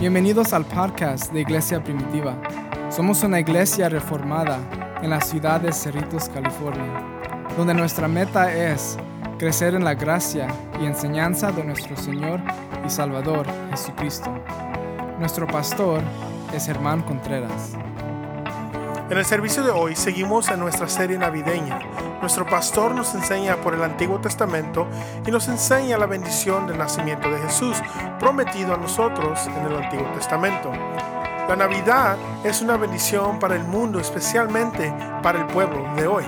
[0.00, 2.40] Bienvenidos al podcast de Iglesia Primitiva.
[2.88, 4.60] Somos una iglesia reformada
[5.02, 7.02] en la ciudad de Cerritos, California,
[7.56, 8.96] donde nuestra meta es
[9.40, 10.46] crecer en la gracia
[10.80, 12.40] y enseñanza de nuestro Señor
[12.86, 14.32] y Salvador Jesucristo.
[15.18, 16.00] Nuestro pastor
[16.54, 17.72] es Germán Contreras.
[19.10, 21.80] En el servicio de hoy seguimos en nuestra serie navideña.
[22.20, 24.88] Nuestro pastor nos enseña por el Antiguo Testamento
[25.26, 27.76] y nos enseña la bendición del nacimiento de Jesús,
[28.18, 30.72] prometido a nosotros en el Antiguo Testamento.
[31.48, 36.24] La Navidad es una bendición para el mundo, especialmente para el pueblo de hoy.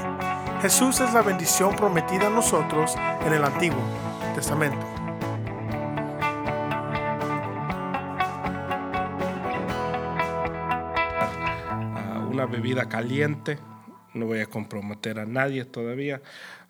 [0.63, 2.95] Jesús es la bendición prometida a nosotros
[3.27, 3.83] en el Antiguo
[4.35, 4.87] Testamento.
[12.31, 13.59] una bebida caliente,
[14.15, 16.21] no voy a comprometer a nadie todavía,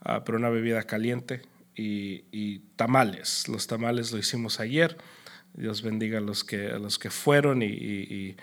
[0.03, 1.43] ah, pero una bebida caliente
[1.77, 3.49] y, tamales.
[3.49, 4.97] Los tamales lo hicimos ayer.
[5.55, 8.37] Dios bendiga a los que, a los que fueron y,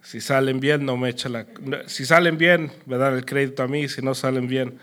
[0.00, 1.46] si salen bien, no me echa la...
[1.86, 4.78] Si salen bien, me dan el crédito a mí, si no salen bien,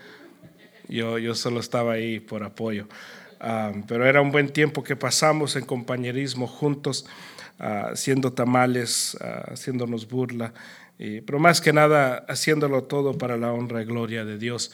[0.88, 2.88] yo, yo solo estaba ahí por apoyo.
[3.38, 7.06] Ah, pero era un buen tiempo que pasamos en compañerismo juntos,
[7.58, 10.52] ah, haciendo tamales, haciéndonos burla
[11.24, 14.70] pero más que nada haciéndolo todo para la honra y gloria de Dios,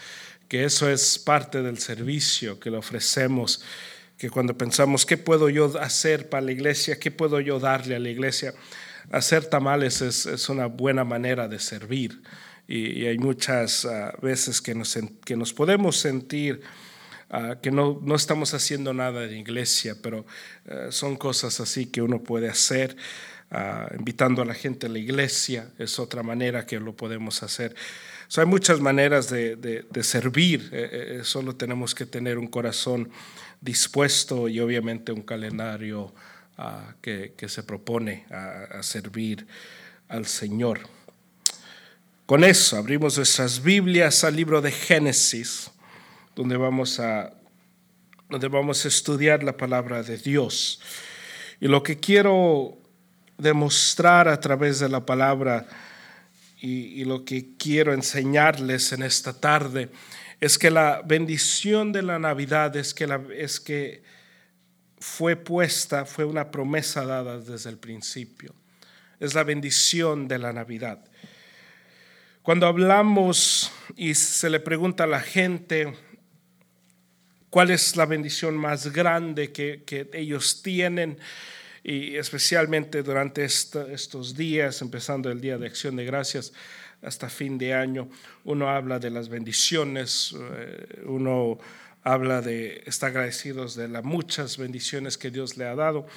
[0.48, 3.62] que eso es parte del servicio que le ofrecemos,
[4.18, 6.98] que cuando pensamos, ¿qué puedo yo hacer para la iglesia?
[6.98, 8.54] ¿Qué puedo yo darle a la iglesia?
[9.10, 12.22] Hacer tamales es, una buena manera de servir
[12.66, 16.60] y, hay muchas ah, veces que nos, que nos podemos sentir
[17.30, 20.26] ah, que no, no, estamos haciendo nada en iglesia, pero
[20.68, 22.96] ah, son cosas así que uno puede hacer.
[23.48, 27.76] Ah, invitando a la gente a la iglesia, es otra manera que lo podemos hacer.
[28.36, 33.08] hay muchas maneras de, servir, eh, eh, solo tenemos que tener un corazón
[33.60, 36.12] dispuesto y obviamente un calendario
[36.58, 39.46] ah, que, se propone a, servir
[40.08, 40.80] al Señor.
[42.26, 45.70] Con eso abrimos nuestras Biblias al libro de Génesis,
[46.34, 47.32] donde vamos a,
[48.28, 50.80] donde vamos a estudiar la palabra de Dios.
[51.60, 52.82] Y lo que quiero
[53.38, 55.66] demostrar a través de la palabra
[56.58, 59.90] y, lo que quiero enseñarles en esta tarde
[60.40, 64.02] es que la bendición de la Navidad es que, es que
[64.98, 68.54] fue puesta, fue una promesa dada desde el principio.
[69.20, 71.04] Es la bendición de la Navidad.
[72.42, 75.94] Cuando hablamos y se le pregunta a la gente
[77.50, 81.18] cuál es la bendición más grande que ellos tienen,
[81.88, 86.52] y especialmente durante estos días, empezando el Día de Acción de Gracias
[87.00, 88.08] hasta fin de año,
[88.42, 91.60] uno habla de las bendiciones, eh, uno
[92.02, 96.08] habla de, está agradecidos de las muchas bendiciones que Dios le ha dado.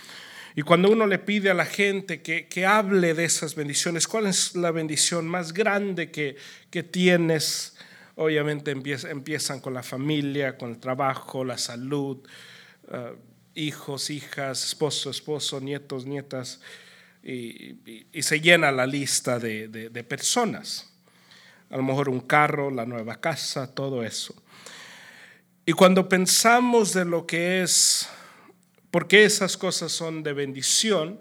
[0.55, 4.25] Y cuando uno le pide a la gente que, que hable de esas bendiciones, ¿cuál
[4.25, 6.35] es la bendición más grande que,
[6.71, 7.77] que tienes?
[8.15, 12.27] Obviamente empiezan con la familia, con el trabajo, la salud,
[12.87, 13.28] uh,
[13.59, 16.61] hijos, hijas, esposo, esposo, nietos, nietas,
[17.21, 17.75] y,
[18.21, 20.89] se llena la lista de, personas.
[21.69, 24.33] A lo mejor un carro, la nueva casa, todo eso.
[25.65, 28.09] Y cuando pensamos de lo que es,
[28.89, 31.19] porque esas cosas son de bendición,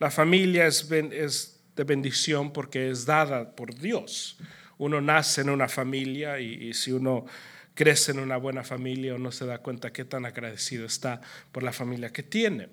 [0.00, 4.38] la familia es, de bendición porque es dada por Dios.
[4.78, 7.26] Uno nace en una familia y si uno
[7.74, 11.20] crece en una buena familia o no se da cuenta qué tan agradecido está
[11.52, 12.68] por la familia que tiene.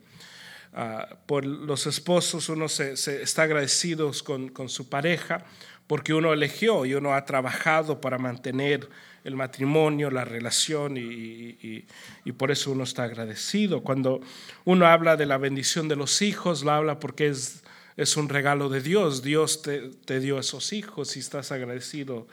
[0.73, 5.43] Ah, por los esposos uno se, está agradecido con, con, su pareja
[5.85, 8.87] porque uno eligió y uno ha trabajado para mantener
[9.25, 11.85] el matrimonio, la relación y,
[12.23, 13.83] y, por eso uno está agradecido.
[13.83, 14.21] Cuando
[14.63, 17.63] uno habla de la bendición de los hijos, lo habla porque es,
[17.97, 19.21] es un regalo de Dios.
[19.21, 22.27] Dios te, te dio esos hijos y estás agradecido.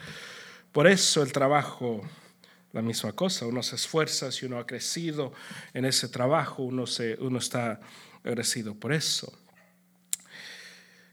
[0.70, 2.08] Por eso el trabajo
[2.72, 3.46] la misma cosa.
[3.46, 5.32] Uno se esfuerza, si uno ha crecido
[5.74, 7.80] en ese trabajo, uno, se, uno está
[8.22, 9.32] agradecido por eso.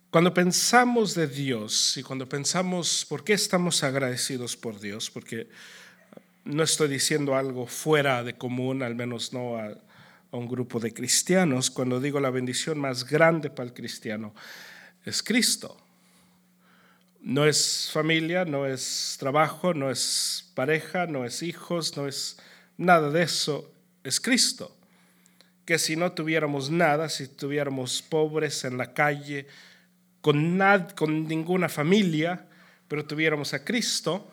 [0.10, 5.50] Cuando pensamos de Dios y cuando pensamos por qué estamos agradecidos por Dios, porque
[6.46, 10.94] no estoy diciendo algo fuera de común, al menos no a, a un grupo de
[10.94, 14.34] cristianos, cuando digo la bendición más grande para el cristiano
[15.04, 15.85] es Cristo.
[17.26, 22.38] No es familia, no es trabajo, no es pareja, no es hijos, no es
[22.78, 23.74] nada de eso,
[24.04, 24.78] es Cristo.
[25.66, 29.48] Que si no tuviéramos nada, si tuviéramos pobres en la calle,
[30.22, 30.62] con,
[30.96, 32.46] con ninguna familia,
[32.88, 34.32] pero tuviéramos a Cristo,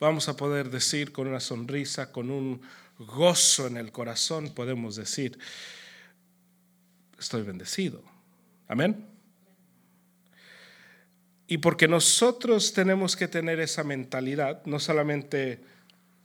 [0.00, 2.62] vamos a poder decir con una sonrisa, con un
[2.98, 5.38] gozo en el corazón, podemos decir,
[7.18, 8.02] estoy bendecido.
[8.68, 9.13] Amén.
[11.54, 15.60] Y porque nosotros tenemos que tener esa mentalidad, no solamente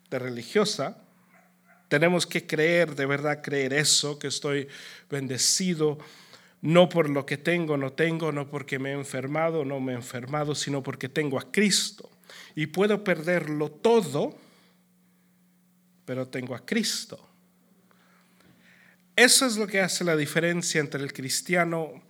[0.09, 0.97] de religiosa,
[1.87, 4.67] tenemos que creer, de verdad creer eso, que estoy
[5.07, 5.99] bendecido,
[6.63, 9.95] no por lo que tengo, no tengo, no porque me he enfermado, no me he
[9.97, 12.09] enfermado, sino porque tengo a Cristo.
[12.55, 14.35] Y puedo perderlo todo,
[16.05, 17.23] pero tengo a Cristo.
[19.15, 22.08] Eso es lo que hace la diferencia entre el cristiano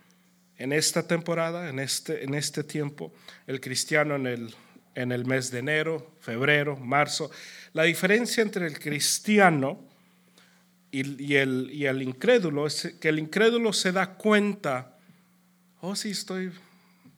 [0.60, 3.14] en esta temporada, en este, en este tiempo,
[3.46, 4.54] el cristiano en el,
[4.94, 7.30] en el mes de enero, febrero, marzo.
[7.72, 9.82] La diferencia entre el cristiano
[10.92, 14.98] y, el, y el incrédulo es que el incrédulo se da cuenta,
[15.80, 16.52] oh sí, estoy,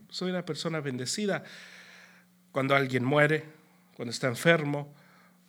[0.09, 1.43] soy una persona bendecida,
[2.53, 3.43] cuando alguien muere,
[3.97, 4.95] cuando está enfermo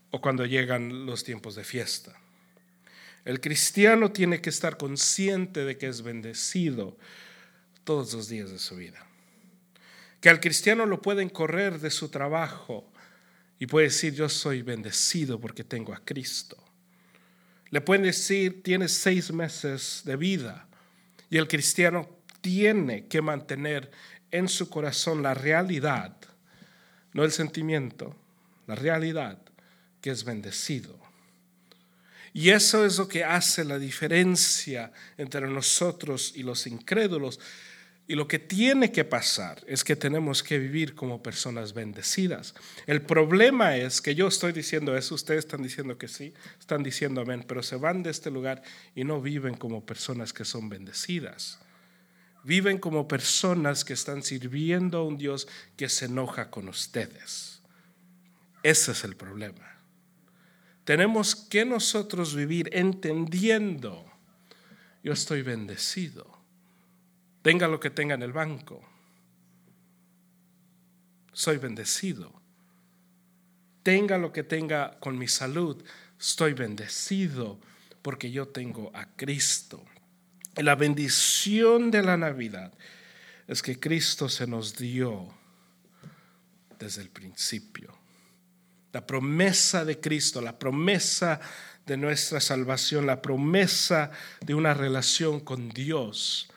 [0.10, 2.20] o cuando llegan los tiempos de fiesta.
[3.24, 6.98] El cristiano tiene que estar consciente de que es bendecido
[7.84, 9.06] todos los días de su vida.
[10.22, 12.92] Que al cristiano lo pueden correr de su trabajo
[13.60, 16.58] y puede decir, yo soy bendecido porque tengo a Cristo.
[17.70, 20.68] Le pueden decir, tienes seis meses de vida
[21.30, 23.90] y el cristiano tiene que mantener
[24.32, 26.16] en su corazón la realidad,
[27.14, 28.16] no el sentimiento,
[28.68, 29.40] la realidad
[30.02, 31.00] que es bendecido.
[32.34, 37.40] Y eso es lo que hace la diferencia entre nosotros y los incrédulos,
[38.06, 42.54] y lo que tiene que pasar es que tenemos que vivir como personas bendecidas.
[42.86, 47.22] El problema es que yo estoy diciendo eso, ustedes están diciendo que sí, están diciendo
[47.22, 48.62] amén, pero se van de este lugar
[48.94, 51.60] y no viven como personas que son bendecidas.
[52.44, 55.48] Viven como personas que están sirviendo a un Dios
[55.78, 57.62] que se enoja con ustedes.
[58.64, 59.80] Ese es el problema.
[60.84, 64.06] Tenemos que nosotros vivir entendiendo,
[65.02, 66.33] yo estoy bendecido
[67.44, 68.82] tenga lo que tenga en el banco.
[71.34, 72.34] Soy bendecido.
[73.84, 75.84] Tenga lo que tenga con mi salud.
[76.20, 77.60] Estoy bendecido
[78.02, 79.86] porque yo tengo a Cristo.
[80.56, 82.72] la bendición de la Navidad
[83.48, 85.34] es que Cristo se nos dio
[86.80, 87.98] desde el principio.
[88.94, 91.42] La promesa de Cristo, la promesa
[91.86, 94.12] de nuestra salvación, la promesa
[94.42, 96.53] de una relación con Dios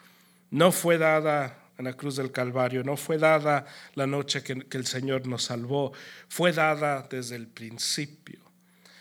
[0.51, 4.87] no fue dada en la cruz del Calvario, no fue dada la noche que, el
[4.87, 5.93] Señor nos salvó,
[6.29, 8.41] fue dada desde el principio.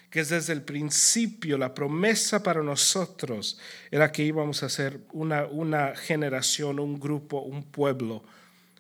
[0.10, 3.60] Que es desde el principio la promesa para nosotros
[3.92, 8.24] era que íbamos a ser una, una generación, un grupo, un pueblo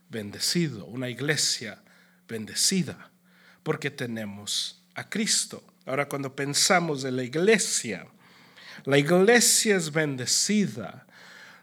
[0.10, 1.82] bendecido, una iglesia
[2.28, 3.12] bendecida,
[3.64, 5.64] porque tenemos a Cristo.
[5.86, 8.08] Ahora, cuando pensamos en la iglesia,
[8.86, 11.05] la iglesia es bendecida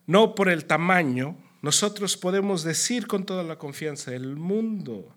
[0.07, 5.17] no por el tamaño, nosotros podemos decir con toda la confianza del mundo,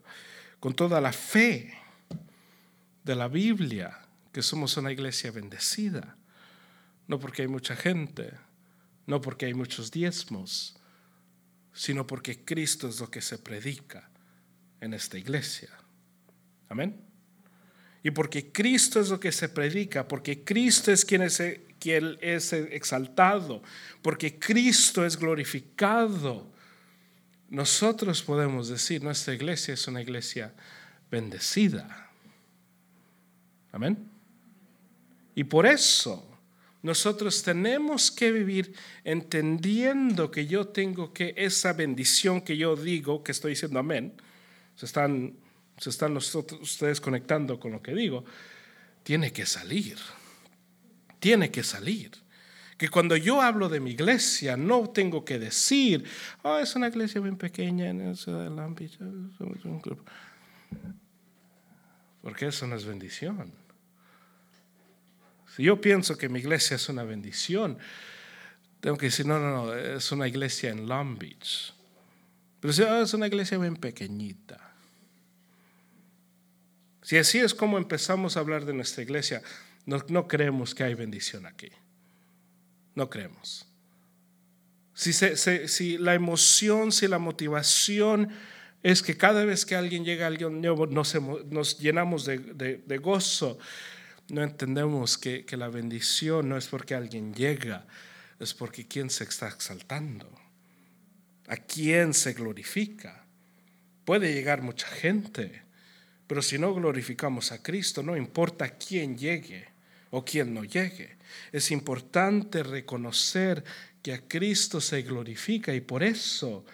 [0.60, 1.74] con toda la fe
[3.04, 4.00] de la Biblia,
[4.32, 6.18] que somos una iglesia bendecida.
[7.08, 8.34] No porque hay mucha gente,
[9.08, 10.76] no porque hay muchos diezmos,
[11.74, 14.10] sino porque Cristo es lo que se predica
[14.82, 15.70] en esta iglesia.
[16.70, 17.02] Amén.
[18.04, 21.42] Y porque Cristo es lo que se predica, porque Cristo es quien es
[21.86, 23.62] que Él es exaltado,
[24.02, 26.52] porque Cristo es glorificado,
[27.48, 30.52] nosotros podemos decir, nuestra iglesia es una iglesia
[31.12, 32.10] bendecida.
[33.72, 34.10] Amén.
[35.36, 36.28] Y por eso
[36.82, 38.74] nosotros tenemos que vivir
[39.04, 44.12] entendiendo que yo tengo que esa bendición que yo digo, que estoy diciendo amén,
[44.76, 45.36] se están,
[45.78, 48.26] se están ustedes conectando con lo que digo,
[49.04, 50.00] tiene que salir
[51.26, 52.12] tiene que salir.
[52.78, 56.06] Que cuando yo hablo de mi iglesia, no tengo que decir,
[56.44, 58.80] oh, es una iglesia bien pequeña en el ciudad de Long
[62.22, 63.52] Porque eso no es bendición.
[65.56, 67.80] Si yo pienso que mi iglesia es una bendición,
[68.80, 71.74] tengo que decir, no, no, no, es una iglesia en Long Beach.
[72.60, 74.76] Pero si oh, es una iglesia bien pequeñita.
[77.02, 79.42] Si así es como empezamos a hablar de nuestra iglesia,
[79.86, 81.70] no, creemos que hay bendición aquí.
[82.96, 83.68] No creemos.
[84.94, 88.30] Si, si, la emoción, si la motivación
[88.82, 93.60] es que cada vez que alguien llega, alguien nuevo, nos, llenamos de, gozo,
[94.30, 97.86] no entendemos que, que, la bendición no es porque alguien llega,
[98.40, 100.32] es porque quien se está exaltando,
[101.48, 103.26] a quien se glorifica.
[104.06, 105.64] Puede llegar mucha gente,
[106.26, 109.75] pero si no glorificamos a Cristo, no importa quién llegue
[110.16, 111.18] o quien no llegue.
[111.52, 113.66] Es importante reconocer
[114.02, 116.66] que a Cristo se glorifica y por eso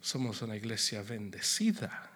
[0.00, 2.10] somos una iglesia bendecida.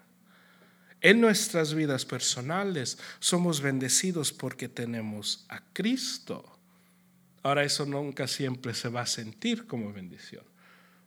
[1.03, 6.59] En nuestras vidas personales somos bendecidos porque tenemos a Cristo.
[7.43, 10.45] Ahora eso nunca siempre se va a sentir como bendición,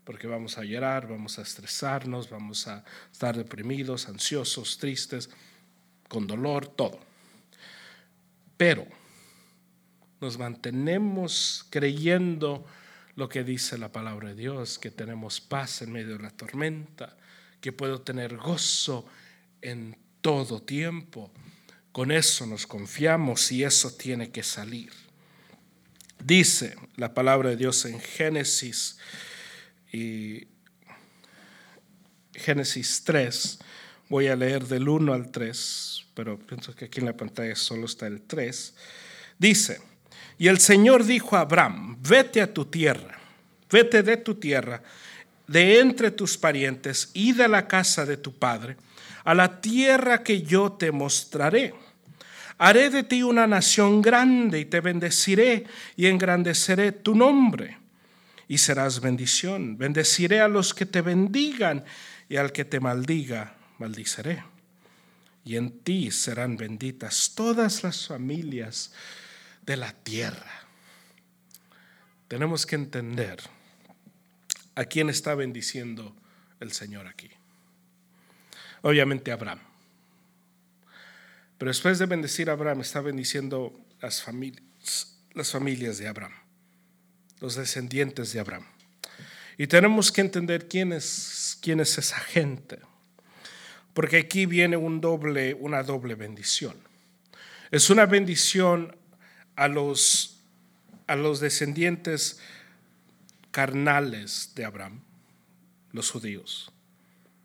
[0.03, 5.32] porque vamos a llorar, vamos a estresarnos, vamos a estar deprimidos, ansiosos, tristes,
[6.08, 7.00] con dolor, todo.
[8.56, 9.03] Pero
[10.24, 12.65] nos mantenemos creyendo
[13.15, 17.18] lo que dice la palabra de Dios, que tenemos paz en medio de la tormenta,
[17.60, 19.06] que puedo tener gozo
[19.62, 21.30] en todo tiempo.
[21.92, 24.94] Con eso nos confiamos y eso tiene que salir.
[26.24, 28.98] Dice la palabra de Dios en Génesis
[29.92, 30.48] y
[32.34, 33.60] Génesis 3.
[34.08, 37.88] Voy a leer del 1 al 3, pero pienso que aquí en la pantalla solo
[37.88, 38.74] está el 3.
[39.38, 39.93] Dice,
[40.38, 43.18] y el Señor dijo a Abraham, vete a tu tierra,
[43.72, 44.82] vete de tu tierra,
[45.48, 48.78] de entre tus parientes y de la casa de tu padre,
[49.24, 51.74] a la tierra que yo te mostraré
[52.58, 57.78] Haré de ti una nación grande y te bendeciré y engrandeceré tu nombre
[58.48, 59.78] y serás bendición.
[59.78, 61.84] Bendeciré a los que te bendigan
[62.30, 64.44] y al que te maldiga, maldiceré.
[65.44, 68.94] Y en ti serán benditas todas las familias
[69.65, 70.63] de la tierra.
[72.27, 73.39] Tenemos que entender
[74.75, 76.15] a quién está bendiciendo
[76.60, 77.29] el Señor aquí.
[78.82, 79.60] Obviamente Abraham.
[81.58, 86.34] Pero después de bendecir a Abraham, está bendiciendo las familias, las familias de Abraham,
[87.39, 88.65] los descendientes de Abraham.
[89.58, 92.79] Y tenemos que entender quién es, quién es esa gente,
[93.93, 96.75] porque aquí viene un doble, una doble bendición.
[97.72, 98.96] Es una bendición
[99.56, 100.40] a los,
[101.08, 102.40] a los descendientes
[103.52, 105.02] carnales de Abraham,
[105.92, 106.72] los judíos.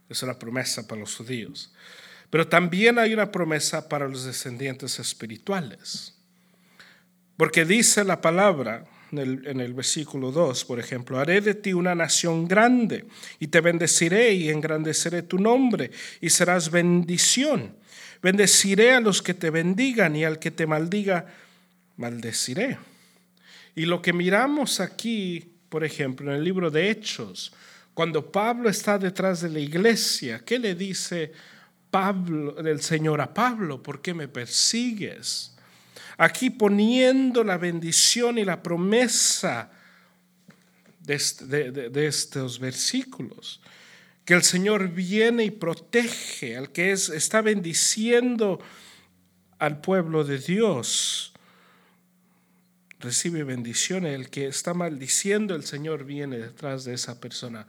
[0.09, 1.73] Es una promesa para los judíos.
[2.31, 6.15] Pero también hay una promesa para los descendientes espirituales.
[7.37, 12.47] Porque dice la palabra en el, versículo 2, por ejemplo, haré de ti una nación
[12.47, 13.07] grande
[13.39, 17.75] y te bendeciré y engrandeceré tu nombre y serás bendición.
[18.23, 21.27] Bendeciré a los que te bendigan y al que te maldiga,
[21.99, 22.79] maldeciré.
[23.75, 27.53] Y lo que miramos aquí, por ejemplo, en el libro de Hechos,
[27.93, 31.33] cuando Pablo está detrás de la iglesia, ¿qué le dice
[31.91, 35.55] Pablo, del Señor a Pablo, ¿por qué me persigues?
[36.17, 39.71] Aquí poniendo la bendición y la promesa
[41.01, 43.61] de, estos versículos,
[44.25, 48.61] que el Señor viene y protege al que es, está bendiciendo
[49.59, 51.33] al pueblo de Dios.
[53.01, 57.67] Recibe bendición, el que está maldiciendo, el Señor viene detrás de esa persona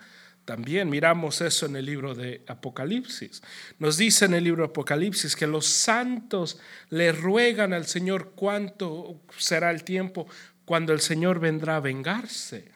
[0.49, 3.43] también miramos eso en el libro de Apocalipsis.
[3.77, 6.57] Nos dice en el libro de Apocalipsis que los santos
[6.89, 10.27] le ruegan al Señor cuánto será el tiempo
[10.65, 12.71] cuando el Señor vendrá a vengarse.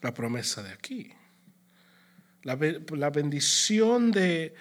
[0.00, 1.12] La promesa de aquí.
[2.44, 2.56] La,
[3.10, 4.54] bendición de,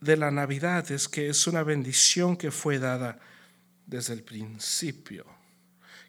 [0.00, 3.20] de la Navidad es que es una bendición que fue dada
[3.86, 5.41] desde el principio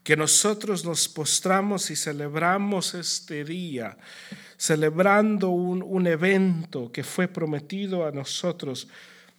[0.03, 3.97] que nosotros nos postramos y celebramos este día,
[4.57, 8.89] celebrando un, evento que fue prometido a nosotros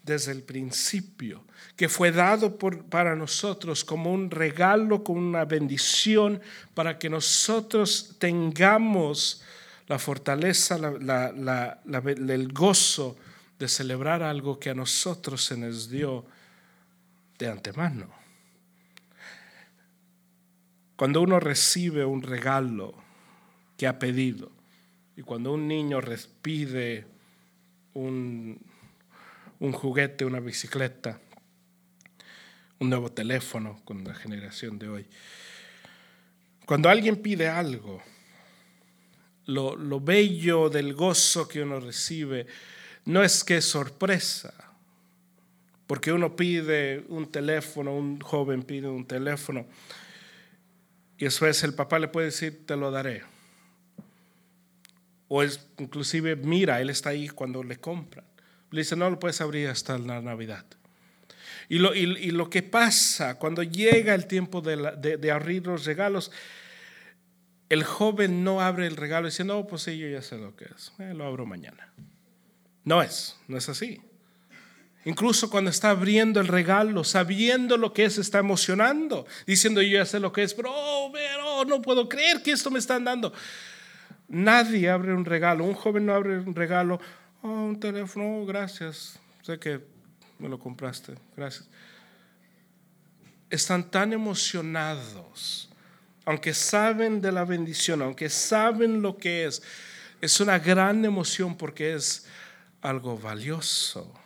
[0.03, 1.45] desde el principio,
[1.77, 6.41] que fue dado por, para nosotros como un regalo, como una bendición,
[6.73, 9.43] para que nosotros tengamos
[9.87, 13.17] la fortaleza, el gozo
[13.59, 16.25] de celebrar algo que a nosotros se nos dio
[17.39, 18.24] de antemano.
[20.97, 22.95] Cuando uno recibe un regalo
[23.77, 24.51] que ha pedido
[25.17, 26.01] y cuando un niño
[26.43, 27.07] pide
[27.95, 28.59] un,
[29.61, 31.21] un juguete, una bicicleta,
[32.79, 35.07] un nuevo teléfono con la generación de hoy,
[36.67, 38.03] cuando alguien pide algo,
[39.47, 42.47] lo, lo, bello del gozo que uno recibe
[43.05, 44.55] no es que es sorpresa,
[45.87, 49.67] porque uno pide un teléfono, un joven pide un teléfono,
[51.19, 53.23] y después el papá le puede decir, te lo daré.
[55.29, 58.25] O es, inclusive, mira, él está ahí cuando le compran.
[58.71, 60.65] Le dice, no lo puedes abrir hasta la Navidad.
[61.69, 66.31] Y lo, y, lo que pasa cuando llega el tiempo de, de, abrir los regalos,
[67.71, 70.67] el joven no abre el regalo dice, no, pues sí, yo ya sé lo que
[70.67, 71.93] es, eh, lo abro mañana.
[72.85, 74.03] No es, no es así.
[75.05, 80.07] Incluso cuando está abriendo el regalo, sabiendo lo que es, está emocionando, diciendo yo ya
[80.07, 83.05] sé lo que es, pero, oh, pero oh, no puedo creer que esto me están
[83.05, 83.33] dando.
[84.29, 87.01] Nadie abre un regalo, un joven no abre un regalo,
[87.43, 89.81] oh, un teléfono, oh, gracias, sé que
[90.39, 91.69] me lo compraste, gracias.
[93.51, 95.69] Están tan emocionados,
[96.25, 99.63] aunque saben de la bendición, aunque saben lo que es,
[100.23, 102.27] es una gran emoción porque es
[102.81, 104.24] algo valioso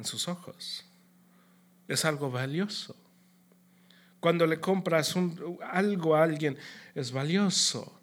[0.00, 0.84] en sus ojos.
[1.86, 2.96] Es algo valioso.
[4.18, 5.14] Cuando le compras
[5.70, 6.58] algo a alguien,
[6.94, 8.00] es valioso.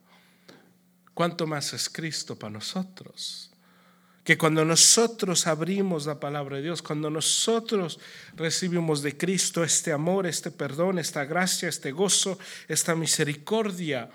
[1.13, 3.51] ¿Cuánto más es Cristo para nosotros?
[4.24, 8.00] Que cuando nosotros abrimos la palabra de Dios, cuando nosotros
[8.36, 12.38] recibimos de Cristo este amor, este perdón, esta gracia, este gozo,
[12.68, 14.10] esta misericordia,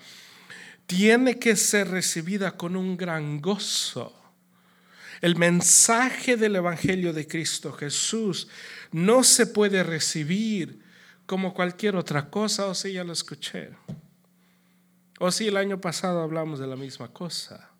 [0.86, 4.21] tiene que ser recibida con un gran gozo
[5.22, 8.48] el mensaje del Evangelio de Cristo Jesús
[8.90, 10.82] no se puede recibir
[11.26, 13.70] como cualquier otra cosa, o si ya lo escuché.
[15.20, 17.70] O si el año pasado hablamos de la misma cosa.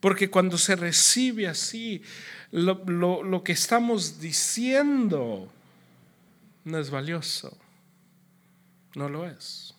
[0.00, 2.02] Porque cuando se recibe así,
[2.50, 5.52] lo, que estamos diciendo
[6.64, 7.56] no es valioso.
[8.94, 9.74] No lo es.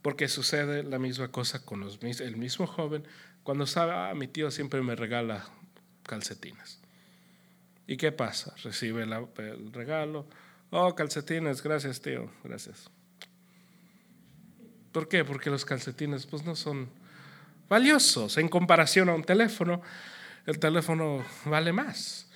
[0.00, 3.04] Porque sucede la misma cosa con los, el mismo joven
[3.46, 5.46] cuando sabe, ah, mi tío siempre me regala
[6.02, 6.80] calcetines.
[7.86, 8.52] ¿Y qué pasa?
[8.64, 10.26] Recibe el regalo.
[10.70, 12.90] Oh, calcetines, gracias tío, gracias.
[14.90, 15.24] ¿Por qué?
[15.24, 16.88] Porque los calcetines pues no son
[17.68, 19.80] valiosos en comparación a un teléfono.
[20.44, 22.28] El teléfono vale más.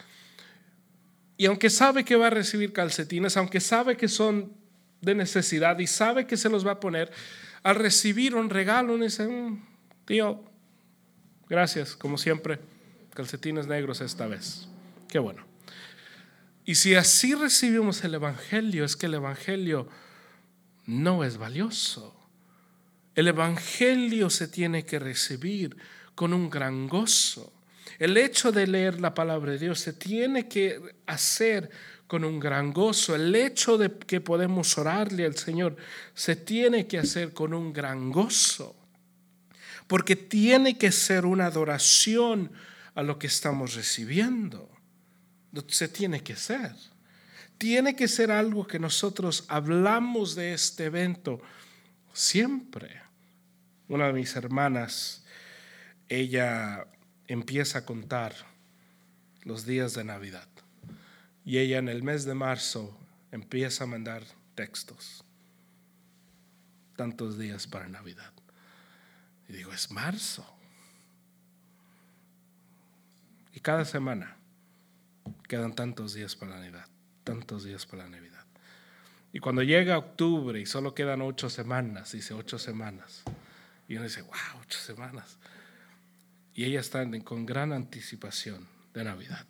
[1.36, 4.52] Y aunque sabe que va a recibir calcetines, aunque sabe que son
[5.00, 7.10] de necesidad y sabe que se los va a poner,
[7.64, 9.60] al recibir un regalo, dice, mm,
[10.04, 10.44] tío,
[11.50, 12.60] Gracias, como siempre,
[13.12, 14.68] calcetines negros esta vez.
[15.08, 15.44] Qué bueno.
[16.64, 19.88] Y si así recibimos el Evangelio, es que el Evangelio
[20.86, 22.14] no es valioso.
[23.16, 25.76] El Evangelio se tiene que recibir
[26.14, 27.52] con un gran gozo.
[27.98, 31.68] El hecho de leer la palabra de Dios se tiene que hacer
[32.06, 33.16] con un gran gozo.
[33.16, 35.76] El hecho de que podemos orarle al Señor
[36.14, 38.79] se tiene que hacer con un gran gozo
[39.90, 42.52] porque tiene que ser una adoración
[42.94, 44.70] a lo que estamos recibiendo.
[45.66, 46.76] Se tiene que ser.
[47.58, 51.42] Tiene que ser algo que nosotros hablamos de este evento
[52.12, 53.02] siempre.
[53.88, 55.24] Una de mis hermanas,
[56.08, 56.86] ella
[57.26, 58.32] empieza a contar
[59.42, 60.46] los días de Navidad.
[61.44, 62.96] Y ella en el mes de marzo
[63.32, 64.22] empieza a mandar
[64.54, 65.24] textos.
[66.94, 68.29] Tantos días para Navidad.
[69.50, 70.46] Y digo, es marzo.
[73.52, 74.36] Y cada semana
[75.48, 76.86] quedan tantos días para la Navidad,
[77.24, 78.44] tantos días para la Navidad.
[79.32, 83.24] Y cuando llega octubre y solo quedan ocho semanas, dice ocho semanas.
[83.88, 85.36] Y uno dice, wow, ocho semanas.
[86.54, 89.46] Y ella está con gran anticipación de Navidad.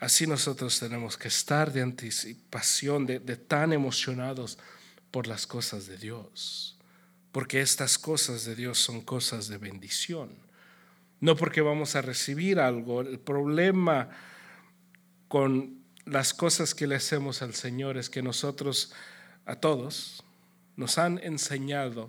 [0.00, 4.58] Así nosotros tenemos que estar de anticipación, de tan emocionados
[5.10, 6.75] por las cosas de Dios
[7.36, 10.30] porque estas cosas de Dios son cosas de bendición.
[11.20, 13.02] No porque vamos a recibir algo.
[13.02, 14.08] El problema
[15.28, 18.94] con las cosas que le hacemos al Señor es que nosotros,
[19.44, 20.24] a todos,
[20.76, 22.08] nos han enseñado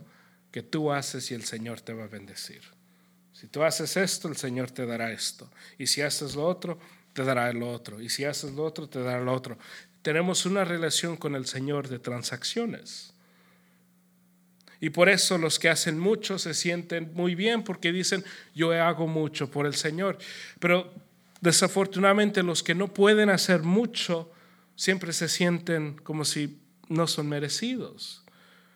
[0.49, 2.61] que tú haces y el Señor te va a bendecir.
[3.33, 5.51] Si tú haces esto, el Señor te dará esto.
[5.77, 6.79] Y si haces lo otro,
[7.11, 8.01] te dará lo otro.
[8.01, 9.57] Y si haces lo otro, te dará lo otro.
[10.03, 13.11] Tenemos una relación con el Señor de transacciones.
[14.79, 19.07] Y por eso los que hacen mucho se sienten muy bien porque dicen, yo hago
[19.07, 20.17] mucho por el Señor.
[20.59, 20.93] Pero
[21.41, 24.31] desafortunadamente los que no pueden hacer mucho
[24.75, 26.59] siempre se sienten como si
[26.89, 28.23] no son merecidos.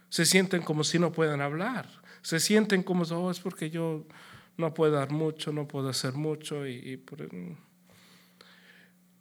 [0.09, 1.87] Se sienten como si no puedan hablar.
[2.21, 4.05] Se sienten como, oh, es porque yo
[4.57, 6.67] no puedo dar mucho, no puedo hacer mucho.
[6.67, 7.03] Y,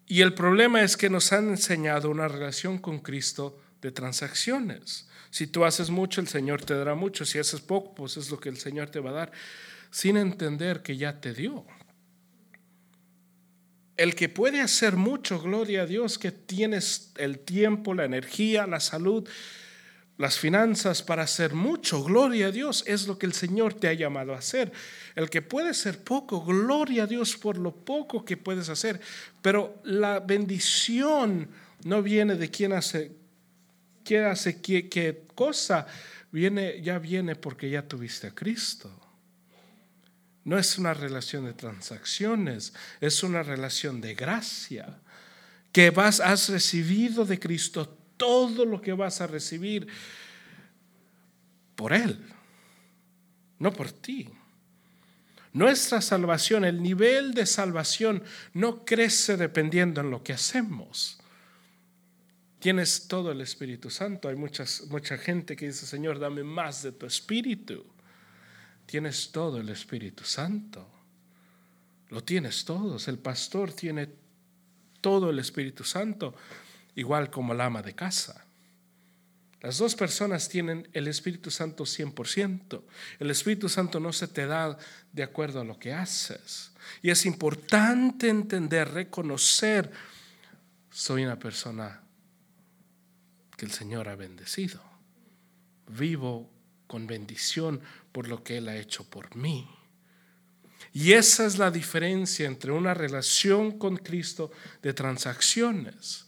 [0.06, 5.08] y el problema es que nos han enseñado una relación con Cristo de transacciones.
[5.30, 7.24] Si tú haces mucho, el Señor te dará mucho.
[7.24, 9.32] Si haces poco, pues es lo que el Señor te va a dar,
[9.90, 11.64] sin entender que ya te dio.
[13.96, 18.80] El que puede hacer mucho, gloria a Dios, que tienes el tiempo, la energía, la
[18.80, 19.28] salud,
[20.16, 23.92] las finanzas para hacer mucho, gloria a Dios, es lo que el Señor te ha
[23.92, 24.72] llamado a hacer.
[25.14, 29.00] El que puede ser poco, gloria a Dios por lo poco que puedes hacer.
[29.42, 31.48] Pero la bendición
[31.84, 33.19] no viene de quien hace
[34.10, 35.86] qué hace qué, cosa,
[36.32, 38.90] viene, ya viene porque ya tuviste a Cristo.
[40.42, 44.98] No es una relación de transacciones, es una relación de gracia.
[45.70, 49.86] Que vas, has recibido de Cristo todo lo que vas a recibir.
[51.76, 52.18] por Él,
[53.60, 54.28] no por ti.
[55.52, 61.19] Nuestra salvación, el nivel de salvación no crece dependiendo en lo que hacemos.
[62.60, 64.28] Tienes todo el Espíritu Santo.
[64.28, 67.86] Hay muchas, mucha gente que dice, Señor, dame más de tu Espíritu.
[68.84, 70.86] Tienes todo el Espíritu Santo.
[72.10, 73.08] Lo tienes todos.
[73.08, 74.10] El pastor tiene
[75.00, 76.34] todo el Espíritu Santo,
[76.96, 78.44] igual como el ama de casa.
[79.62, 82.82] Las dos personas tienen el Espíritu Santo 100%.
[83.20, 84.76] El Espíritu Santo no se te da
[85.12, 86.72] de acuerdo a lo que haces.
[87.00, 89.90] Y es importante entender, reconocer,
[90.90, 92.02] soy una persona
[93.60, 94.80] que el Señor ha bendecido.
[95.86, 96.50] Vivo
[96.86, 99.68] con bendición por lo que Él ha hecho por mí.
[100.94, 106.24] Y esa es la diferencia entre una relación con Cristo de transacciones.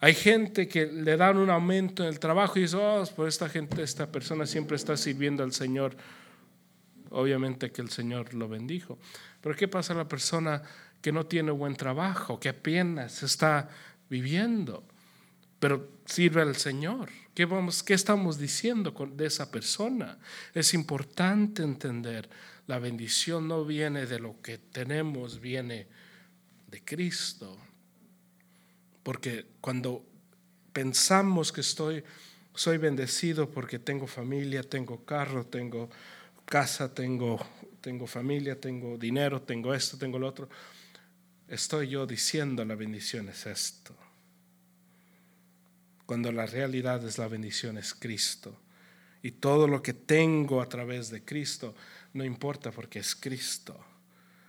[0.00, 3.50] Hay gente que le dan un aumento en el trabajo y dice, oh, pues esta
[3.50, 5.98] gente, esta persona siempre está sirviendo al Señor.
[7.10, 8.98] Obviamente que el Señor lo bendijo.
[9.42, 10.62] Pero ¿qué pasa a la persona
[11.02, 13.68] que no tiene buen trabajo, que apenas está
[14.08, 14.82] viviendo,
[15.58, 17.10] pero sirve al Señor?
[17.34, 20.18] ¿Qué, vamos, qué estamos diciendo de esa persona?
[20.54, 22.28] Es importante entender,
[22.66, 25.86] la bendición no viene de lo que tenemos, viene
[26.66, 27.56] de Cristo.
[29.02, 30.04] Porque cuando
[30.72, 32.04] pensamos que estoy,
[32.54, 35.88] soy bendecido porque tengo familia, tengo carro, tengo
[36.44, 37.38] casa, tengo,
[37.80, 40.48] tengo familia, tengo dinero, tengo esto, tengo lo otro,
[41.48, 43.94] estoy yo diciendo la bendición es esto.
[46.08, 48.58] Cuando la realidad es la bendición es Cristo.
[49.20, 51.74] Y todo lo que tengo a través de Cristo
[52.14, 53.78] no importa porque es Cristo.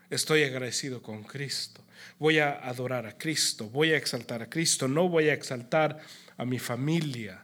[0.09, 1.83] Estoy agradecido con Cristo.
[2.17, 3.69] Voy a adorar a Cristo.
[3.69, 4.87] Voy a exaltar a Cristo.
[4.87, 5.99] No voy a exaltar
[6.37, 7.43] a mi familia.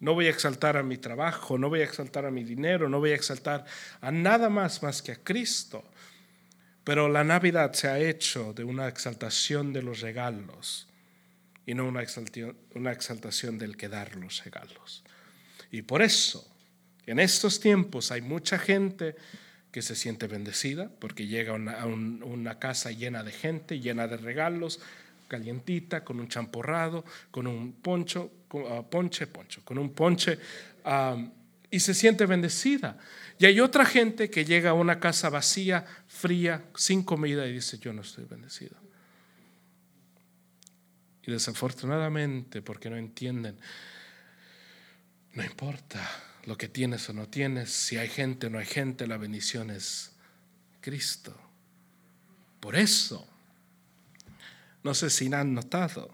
[0.00, 1.56] No voy a exaltar a mi trabajo.
[1.56, 2.88] No voy a exaltar a mi dinero.
[2.88, 3.64] No voy a exaltar
[4.00, 5.84] a nada más más que a Cristo.
[6.82, 10.89] Pero la Navidad se ha hecho de una exaltación de los regalos
[11.70, 15.04] y no una exaltación, una exaltación del que dar los regalos.
[15.70, 16.52] Y por eso,
[17.06, 19.14] en estos tiempos hay mucha gente
[19.70, 24.80] que se siente bendecida porque llega a una, casa llena de gente, llena de regalos,
[25.28, 28.32] calientita, con un champorrado, con un poncho,
[28.68, 30.40] ah, ponche, poncho, con un ponche,
[31.70, 32.98] y se siente bendecida.
[33.38, 37.78] Y hay otra gente que llega a una casa vacía, fría, sin comida y dice,
[37.78, 38.89] yo no estoy bendecido.
[41.26, 43.58] Y desafortunadamente, porque no entienden,
[45.34, 46.08] no importa
[46.44, 49.70] lo que tienes o no tienes, si hay gente o no hay gente, la bendición
[49.70, 50.12] es
[50.80, 51.38] Cristo.
[52.60, 53.26] Por eso,
[54.82, 56.10] no sé si han notado,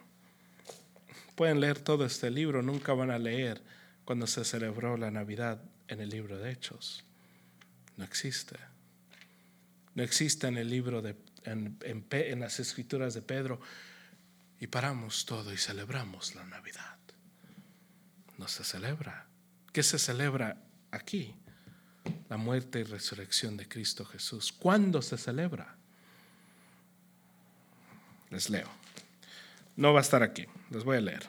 [1.35, 3.63] pueden leer todo este libro, nunca van a leer
[4.05, 7.05] cuando se celebró la Navidad en el libro de Hechos.
[7.97, 8.57] No existe.
[9.95, 13.61] No existe en el libro de, en, en las escrituras de Pedro.
[14.61, 16.97] Y paramos todo y celebramos la Navidad.
[18.39, 19.27] No se celebra.
[19.73, 20.57] ¿Qué se celebra
[20.91, 21.35] aquí?
[22.29, 24.53] La muerte y resurrección de Cristo Jesús.
[24.53, 25.77] ¿Cuándo se celebra?
[28.31, 28.69] Les leo.
[29.77, 31.27] No va a estar aquí, les voy a leer.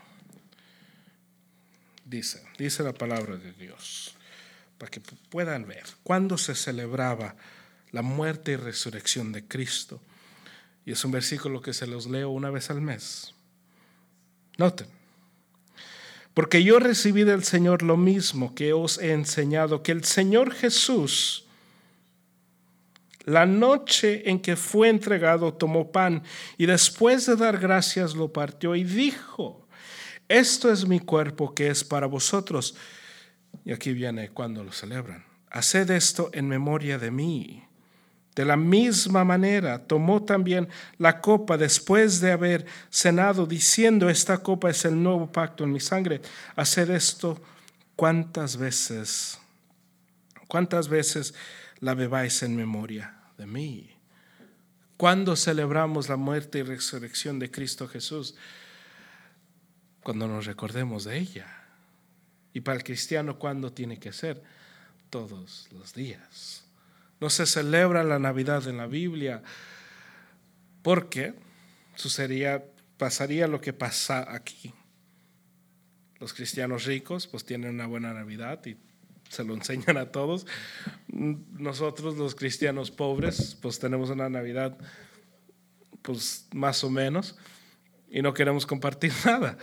[2.05, 4.15] Dice, dice la palabra de Dios,
[4.77, 7.35] para que puedan ver cuándo se celebraba
[7.91, 10.01] la muerte y resurrección de Cristo.
[10.87, 13.33] Y es un versículo que se los leo una vez al mes.
[14.57, 14.87] Noten,
[16.33, 21.45] porque yo recibí del Señor lo mismo que os he enseñado, que el Señor Jesús,
[23.25, 26.23] la noche en que fue entregado, tomó pan
[26.57, 29.67] y después de dar gracias lo partió y dijo,
[30.29, 32.75] esto es mi cuerpo que es para vosotros.
[33.65, 35.25] Y aquí viene cuando lo celebran.
[35.49, 37.66] Haced esto en memoria de mí.
[38.37, 40.69] De la misma manera tomó también
[40.99, 45.79] la copa después de haber cenado, diciendo, esta copa es el nuevo pacto en mi
[45.79, 46.21] sangre.
[46.55, 47.41] Hacer esto
[47.95, 49.39] cuántas veces,
[50.47, 51.33] cuántas veces
[51.79, 53.89] la bebáis en memoria de mí.
[54.97, 58.35] ¿Cuándo celebramos la muerte y resurrección de Cristo Jesús?
[60.03, 61.47] Cuando nos recordemos de ella.
[62.53, 64.43] Y para el cristiano, ¿cuándo tiene que ser?
[65.09, 66.66] Todos los días.
[67.19, 69.41] No se celebra la Navidad en la Biblia
[70.83, 71.33] porque
[72.97, 74.73] pasaría lo que pasa aquí.
[76.19, 78.77] Los cristianos ricos pues tienen una buena Navidad y
[79.29, 80.45] se lo enseñan a todos.
[81.07, 84.77] Nosotros los cristianos pobres pues tenemos una Navidad
[86.01, 87.35] pues más o menos
[88.09, 89.57] y no queremos compartir nada.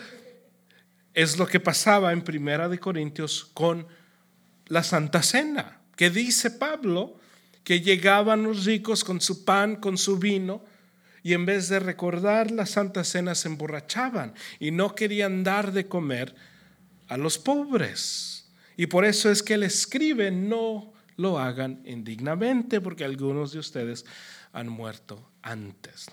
[1.14, 3.86] Es lo que pasaba en Primera de Corintios con
[4.66, 7.20] la Santa Cena, que dice Pablo
[7.64, 10.62] que llegaban los ricos con su pan, con su vino,
[11.22, 15.88] y en vez de recordar la Santa Cena se emborrachaban y no querían dar de
[15.88, 16.34] comer
[17.08, 18.46] a los pobres.
[18.76, 24.04] Y por eso es que él escribe, no lo hagan indignamente, porque algunos de ustedes
[24.52, 26.10] han muerto antes,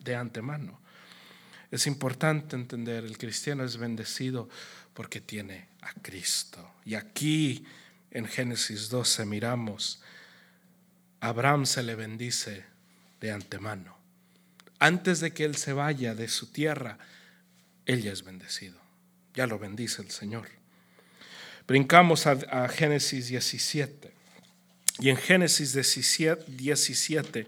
[0.00, 0.78] de antemano.
[1.70, 4.48] Es importante entender, el cristiano es bendecido
[4.92, 6.74] porque tiene a Cristo.
[6.84, 7.64] Y aquí
[8.10, 10.02] en Génesis 12 miramos,
[11.20, 12.64] Abraham se le bendice
[13.20, 13.96] de antemano.
[14.78, 16.98] Antes de que él se vaya de su tierra,
[17.86, 18.78] él ya es bendecido.
[19.34, 20.48] Ya lo bendice el Señor.
[21.66, 24.12] Brincamos a, Génesis 17.
[25.00, 27.46] Y en Génesis 17, 17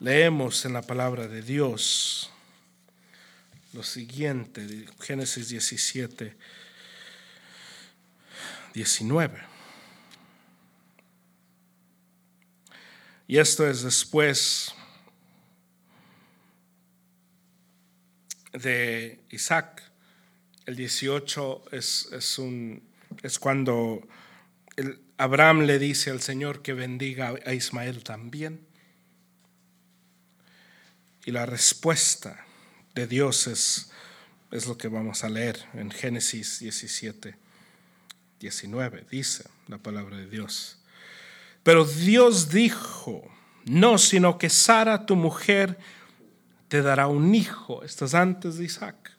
[0.00, 2.30] leemos en la palabra de Dios
[3.74, 6.36] lo siguiente, Génesis 17,
[8.72, 9.53] 19.
[13.26, 14.74] Y esto es después
[18.52, 19.82] de Isaac.
[20.66, 22.82] El 18 es, es, un,
[23.22, 24.06] es cuando
[25.16, 28.66] Abraham le dice al Señor que bendiga a Ismael también.
[31.24, 32.44] Y la respuesta
[32.94, 33.90] de Dios es,
[34.50, 37.36] es lo que vamos a leer en Génesis 17,
[38.40, 39.06] 19.
[39.10, 40.78] Dice la palabra de Dios.
[41.64, 43.28] Pero Dios dijo,
[43.64, 45.78] no, sino que Sara, tu mujer,
[46.68, 47.82] te dará un hijo.
[47.82, 49.10] Esto es antes de Isaac.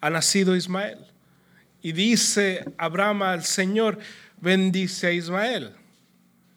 [0.00, 0.98] Ha nacido Ismael.
[1.80, 3.98] Y dice Abraham al Señor,
[4.40, 5.74] bendice a Ismael.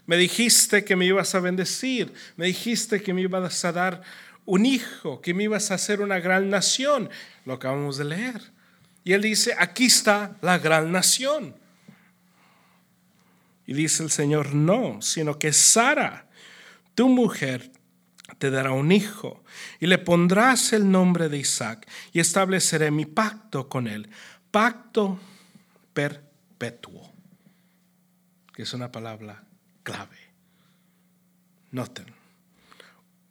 [0.07, 4.01] Me dijiste que me ibas a bendecir, me dijiste que me ibas a dar
[4.45, 7.09] un hijo, que me ibas a hacer una gran nación.
[7.45, 8.41] Lo acabamos de leer.
[9.03, 11.55] Y él dice, aquí está la gran nación.
[13.67, 16.27] Y dice el Señor, no, sino que Sara,
[16.95, 17.71] tu mujer,
[18.39, 19.43] te dará un hijo
[19.79, 24.09] y le pondrás el nombre de Isaac y estableceré mi pacto con él.
[24.49, 25.19] Pacto
[25.93, 27.11] perpetuo,
[28.53, 29.43] que es una palabra
[29.83, 30.17] clave.
[31.71, 32.17] Noten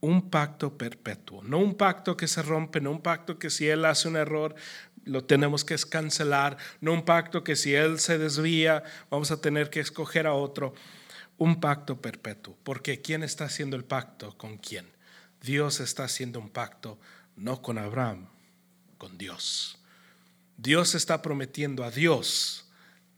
[0.01, 3.85] un pacto perpetuo, no un pacto que se rompe, no un pacto que si él
[3.85, 4.55] hace un error
[5.07, 9.71] lo tenemos que cancelar, no un pacto que si él se desvía vamos a tener
[9.71, 10.75] que escoger a otro,
[11.39, 14.87] un pacto perpetuo, porque ¿quién está haciendo el pacto con quién?
[15.41, 16.99] Dios está haciendo un pacto
[17.37, 18.27] no con Abraham,
[18.99, 19.79] con Dios.
[20.57, 22.69] Dios está prometiendo a Dios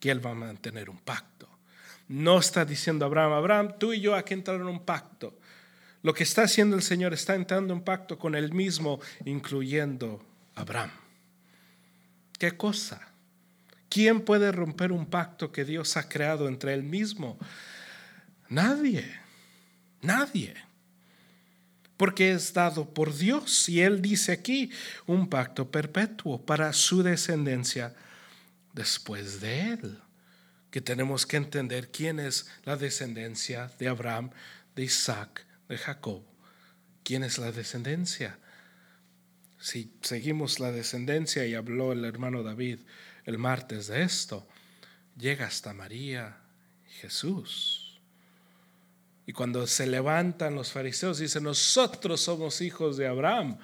[0.01, 1.48] que él va a mantener un pacto.
[2.09, 5.38] No está diciendo Abraham, Abraham, tú y yo hay que entrar en un pacto.
[6.03, 10.24] Lo que está haciendo el Señor está entrando en pacto con Él mismo, incluyendo
[10.55, 10.90] Abraham.
[12.38, 13.09] ¿Qué cosa?
[13.88, 17.38] ¿Quién puede romper un pacto que Dios ha creado entre Él mismo?
[18.48, 19.05] Nadie,
[20.03, 20.55] nadie.
[21.96, 23.68] Porque es dado por Dios.
[23.68, 24.70] Y Él dice aquí
[25.07, 27.94] un pacto perpetuo para su descendencia
[28.72, 29.98] después de Él.
[30.70, 34.31] Que tenemos que entender quién es la descendencia de Abraham,
[34.77, 36.22] de Isaac de Jacob.
[37.03, 38.38] ¿Quién es la descendencia?
[39.61, 42.81] Si seguimos la descendencia y habló el hermano David
[43.25, 44.47] el martes de esto,
[45.16, 46.38] llega hasta María
[47.01, 48.01] Jesús.
[49.27, 53.59] Y cuando se levantan los fariseos, dicen, nosotros somos hijos de Abraham.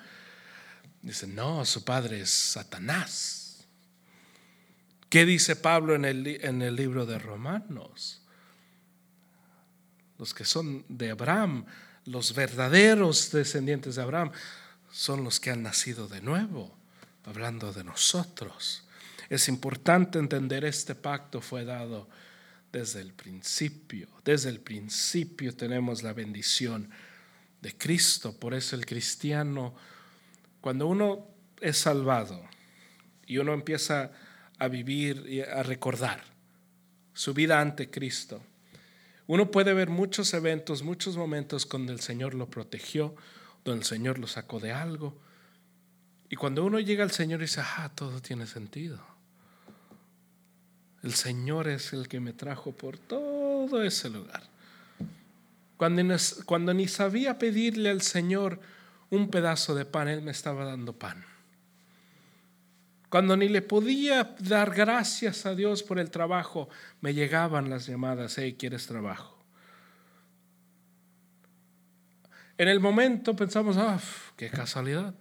[1.00, 3.64] Dicen, no, su padre es Satanás.
[5.09, 8.20] ¿Qué dice Pablo en el, en el libro de Romanos?
[10.18, 11.64] Los que son de Abraham
[12.07, 14.30] los verdaderos descendientes de Abraham
[14.94, 16.72] son los que han nacido de nuevo,
[17.24, 18.85] hablando de nosotros.
[19.28, 22.09] Es importante entender este pacto fue dado
[22.70, 24.07] desde el principio.
[24.24, 26.88] Desde el principio tenemos la bendición
[27.61, 28.38] de Cristo.
[28.38, 29.74] Por eso el cristiano,
[30.61, 31.26] cuando uno
[31.61, 32.40] es salvado
[33.26, 34.12] y uno empieza
[34.61, 36.22] a vivir y a recordar
[37.14, 38.40] su vida ante Cristo,
[39.26, 43.16] uno puede ver muchos eventos, muchos momentos donde el Señor lo protegió,
[43.64, 45.16] donde el Señor lo sacó de algo.
[46.29, 49.00] Y cuando uno llega al Señor y dice, ah, todo tiene sentido.
[51.03, 54.42] El Señor es el que me trajo por todo ese lugar.
[55.77, 58.61] Cuando, cuando ni sabía pedirle al Señor
[59.11, 61.24] un pedazo de pan, Él me estaba dando pan.
[63.11, 66.68] Cuando ni le podía dar gracias a Dios por el trabajo,
[67.00, 69.34] me llegaban las llamadas, hey, ¿quieres trabajo?
[72.64, 74.00] En el momento pensamos, ah,
[74.38, 75.14] qué casualidad.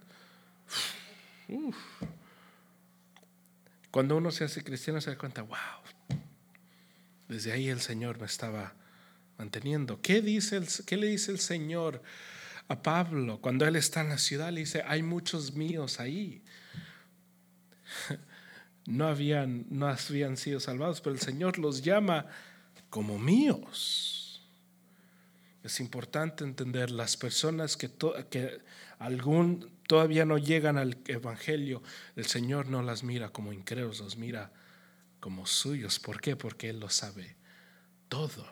[3.90, 5.58] Cuando uno se hace cristiano se da cuenta, wow,
[7.28, 8.72] desde ahí el Señor me estaba
[9.36, 10.00] manteniendo.
[10.00, 12.02] ¿Qué, dice el, qué le dice el Señor
[12.68, 14.50] a Pablo cuando él está en la ciudad?
[14.50, 16.42] Le dice, hay muchos míos ahí.
[18.86, 22.26] No habían, no habían sido salvados, pero el Señor los llama
[22.90, 24.23] como míos.
[25.64, 27.90] Es importante entender las personas que,
[28.98, 31.82] algún todavía no llegan al Evangelio,
[32.16, 34.52] el Señor no las mira como incrédulos, los mira
[35.20, 35.98] como suyos.
[35.98, 36.36] ¿Por qué?
[36.36, 37.36] Porque Él lo sabe
[38.10, 38.46] todo.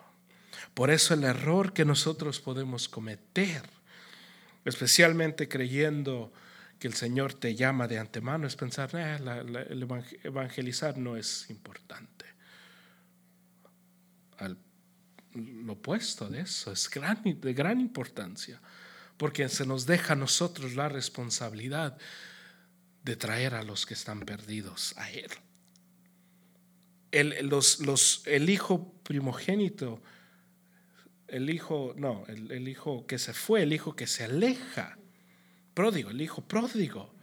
[0.72, 3.62] Por eso el error que nosotros podemos cometer,
[4.64, 6.32] especialmente creyendo
[6.78, 9.18] que el Señor te llama de antemano, es pensar, eh,
[9.68, 9.86] el
[10.24, 12.24] evangelizar no es importante.
[14.38, 14.56] Al,
[15.34, 18.60] lo opuesto de eso es de gran importancia
[19.16, 21.96] porque se nos deja a nosotros la responsabilidad
[23.04, 25.30] de traer a los que están perdidos a Él.
[27.10, 30.02] El, los, los, el hijo primogénito,
[31.28, 34.98] el hijo, no, el, el hijo que se fue, el hijo que se aleja,
[35.74, 37.14] pródigo, el hijo pródigo,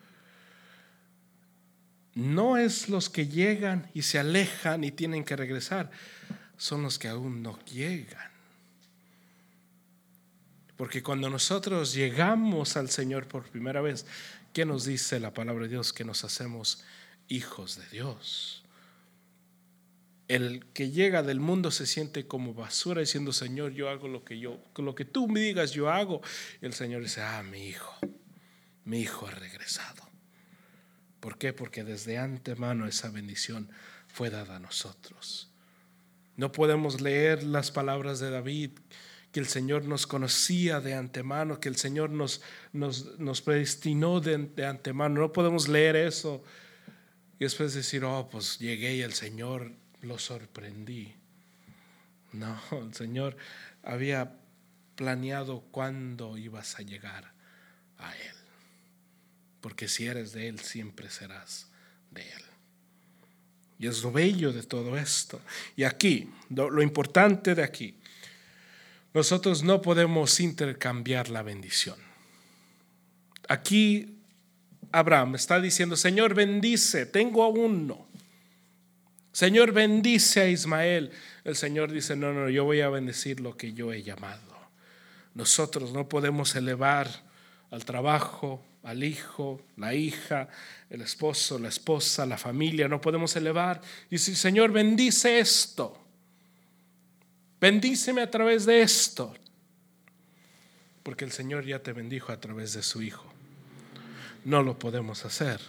[2.16, 5.92] no es los que llegan y se alejan y tienen que regresar,
[6.60, 8.30] son los que aún no llegan.
[10.76, 14.06] Porque cuando nosotros llegamos al Señor por primera vez,
[14.54, 15.94] ¿qué nos dice la palabra de Dios?
[15.94, 16.84] Que nos hacemos
[17.30, 18.64] hijos de Dios.
[20.28, 24.38] El que llega del mundo se siente como basura diciendo, Señor, yo hago lo que
[24.38, 26.22] yo, lo que tú me digas, yo hago.
[26.62, 27.96] Y el Señor dice, ah, mi hijo,
[28.84, 30.04] mi hijo ha regresado.
[31.22, 31.54] ¿Por qué?
[31.54, 33.70] Porque desde antemano esa bendición
[34.08, 35.49] fue dada a nosotros.
[36.40, 38.72] No podemos leer las palabras de David
[39.34, 44.66] que el Señor nos conocía de antemano, que el Señor nos, nos, predestinó de, de,
[44.66, 45.20] antemano.
[45.20, 46.42] No podemos leer eso
[47.38, 51.14] y después decir, oh, pues llegué y el Señor lo sorprendí.
[52.32, 53.36] No, el Señor
[53.84, 54.38] había
[54.96, 57.34] planeado cuándo ibas a llegar
[57.98, 58.36] a Él.
[59.60, 61.68] Porque si eres de Él, siempre serás
[62.12, 62.49] de Él.
[63.80, 65.40] Y es lo bello de todo esto.
[65.78, 67.96] Y aquí, lo importante de aquí,
[69.14, 71.96] nosotros no podemos intercambiar la bendición.
[73.48, 74.18] Aquí
[74.92, 78.08] Abraham está diciendo, Señor, bendice, tengo a uno.
[79.32, 81.12] Señor, bendice a Ismael.
[81.44, 84.60] El Señor dice, no, no, yo voy a bendecir lo que yo he llamado.
[85.34, 87.29] Nosotros no podemos elevar
[87.72, 90.50] al trabajo, al hijo, la hija,
[90.90, 96.00] el esposo, la esposa, la familia, no podemos elevar y decir, Señor, bendice esto.
[97.60, 99.36] Bendíceme a través de esto.
[101.04, 103.26] Porque el Señor ya te bendijo a través de su Hijo.
[104.46, 105.60] No lo podemos hacer.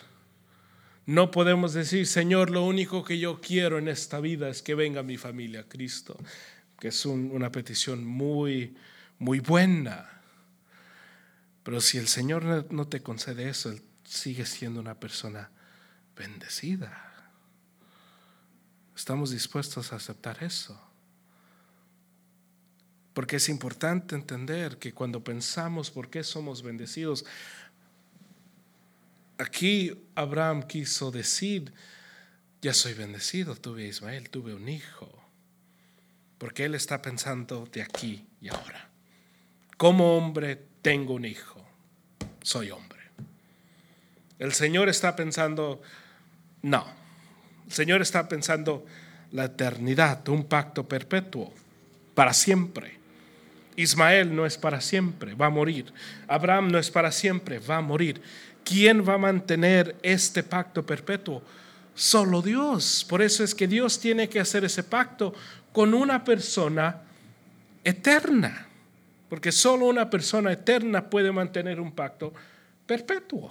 [1.06, 5.02] No podemos decir, Señor, lo único que yo quiero en esta vida es que venga
[5.02, 6.16] mi familia a Cristo,
[6.78, 8.76] que es una petición muy,
[9.18, 10.19] muy buena.
[11.62, 15.50] Pero si el Señor no te concede eso, Él sigue siendo una persona
[16.16, 17.06] bendecida.
[18.96, 20.78] Estamos dispuestos a aceptar eso.
[23.14, 27.24] Porque es importante entender que cuando pensamos por qué somos bendecidos,
[29.38, 31.72] aquí Abraham quiso decir,
[32.62, 35.10] ya soy bendecido, tuve a Ismael, tuve un hijo.
[36.38, 38.90] Porque él está pensando de aquí y ahora.
[39.76, 41.64] Como hombre tengo un hijo,
[42.42, 43.00] soy hombre.
[44.38, 45.82] El Señor está pensando,
[46.62, 46.86] no,
[47.66, 48.86] el Señor está pensando
[49.32, 51.52] la eternidad, un pacto perpetuo,
[52.14, 52.98] para siempre.
[53.76, 55.92] Ismael no es para siempre, va a morir.
[56.26, 58.20] Abraham no es para siempre, va a morir.
[58.64, 61.42] ¿Quién va a mantener este pacto perpetuo?
[61.94, 63.06] Solo Dios.
[63.08, 65.34] Por eso es que Dios tiene que hacer ese pacto
[65.72, 67.02] con una persona
[67.84, 68.66] eterna.
[69.30, 72.34] Porque solo una persona eterna puede mantener un pacto
[72.84, 73.50] perpetuo.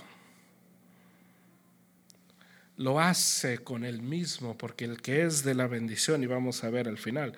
[2.75, 6.69] Lo hace con él mismo, porque el que es de la bendición, y vamos a
[6.69, 7.33] ver al final,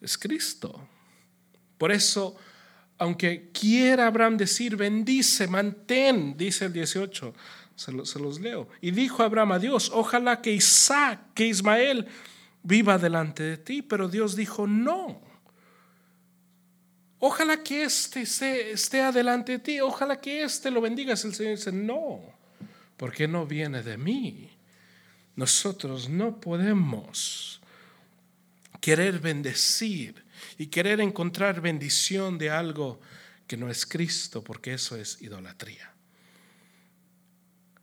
[0.00, 0.88] es Cristo.
[1.76, 2.36] Por eso,
[2.98, 7.34] aunque quiera Abraham decir, bendice, mantén, dice el 18,
[7.74, 8.68] se, los leo.
[8.80, 12.06] Y dijo Abraham a Dios, ojalá que Isaac, que Ismael
[12.62, 15.31] viva delante de ti, pero Dios dijo, no.
[17.24, 21.24] Ojalá que este esté, esté adelante de ti, ojalá que este lo bendigas.
[21.24, 22.20] El Señor dice, no,
[22.96, 24.50] porque no viene de mí.
[25.36, 27.60] Nosotros no podemos
[28.80, 30.24] querer bendecir
[30.58, 33.00] y querer encontrar bendición de algo
[33.46, 35.92] que no es Cristo, porque eso es idolatría.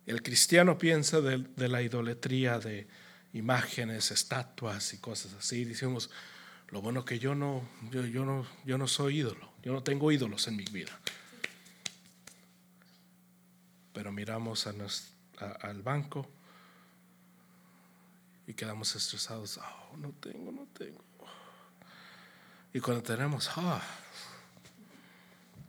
[0.06, 2.90] El cristiano piensa de, la idolatría de
[3.32, 5.64] imágenes, estatuas y cosas así.
[5.64, 6.10] Decimos,
[6.72, 10.48] lo bueno que yo no, yo, no, yo no soy ídolo, yo no tengo ídolos
[10.48, 10.92] en mi vida.
[13.94, 16.28] Pero miramos al banco
[18.46, 19.58] y quedamos estresados.
[19.58, 21.04] Oh, no tengo, no tengo.
[22.74, 23.82] Y cuando tenemos, ah,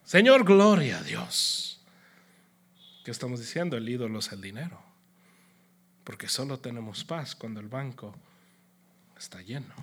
[0.04, 1.80] Señor, gloria a Dios.
[3.04, 3.76] ¿Qué estamos diciendo?
[3.76, 4.82] El ídolo es el dinero.
[6.04, 8.14] Porque solo tenemos paz cuando el banco
[9.16, 9.74] está lleno.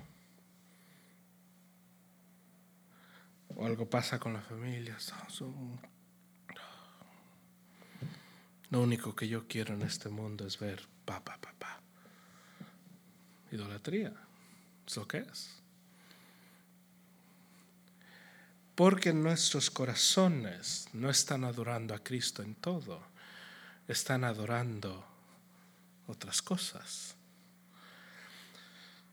[3.57, 4.95] O algo pasa con la familia.
[8.69, 11.79] Lo único que yo quiero en este mundo es ver pa, pa, pa, pa.
[13.51, 14.13] Idolatría.
[14.85, 15.57] Es lo que es.
[18.75, 23.01] Porque nuestros corazones no están adorando a Cristo en todo,
[23.87, 25.03] están adorando
[26.05, 27.16] otras cosas.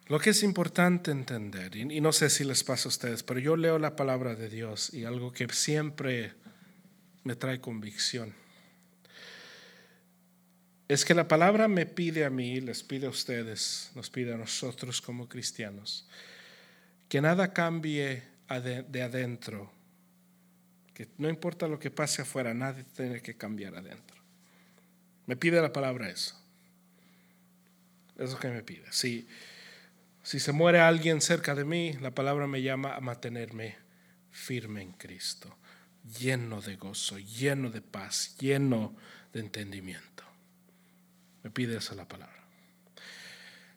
[0.06, 3.56] Lo que es importante entender, y no sé si les pasa a ustedes, pero yo
[3.56, 6.32] leo la palabra de Dios y algo que siempre
[7.22, 8.34] me trae convicción,
[10.88, 14.36] es que la palabra me pide a mí, les pide a ustedes, nos pide a
[14.36, 16.06] nosotros como cristianos,
[17.08, 18.22] que nada cambie
[18.88, 19.72] de adentro,
[20.92, 24.16] que no importa lo que pase afuera, nadie tiene que cambiar adentro.
[25.26, 26.38] Me pide la palabra eso.
[28.18, 28.84] Eso que me pide.
[28.92, 29.26] Si,
[30.24, 33.76] si se muere alguien cerca de mí, la palabra me llama a mantenerme
[34.30, 35.54] firme en Cristo,
[36.18, 38.96] lleno de gozo, lleno de paz, lleno
[39.34, 40.24] de entendimiento.
[41.42, 42.42] Me pide eso la palabra.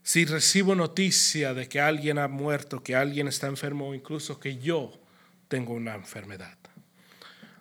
[0.02, 4.58] Si recibo noticia de que alguien ha muerto, que alguien está enfermo o incluso que
[4.58, 4.98] yo
[5.50, 6.58] tengo una enfermedad,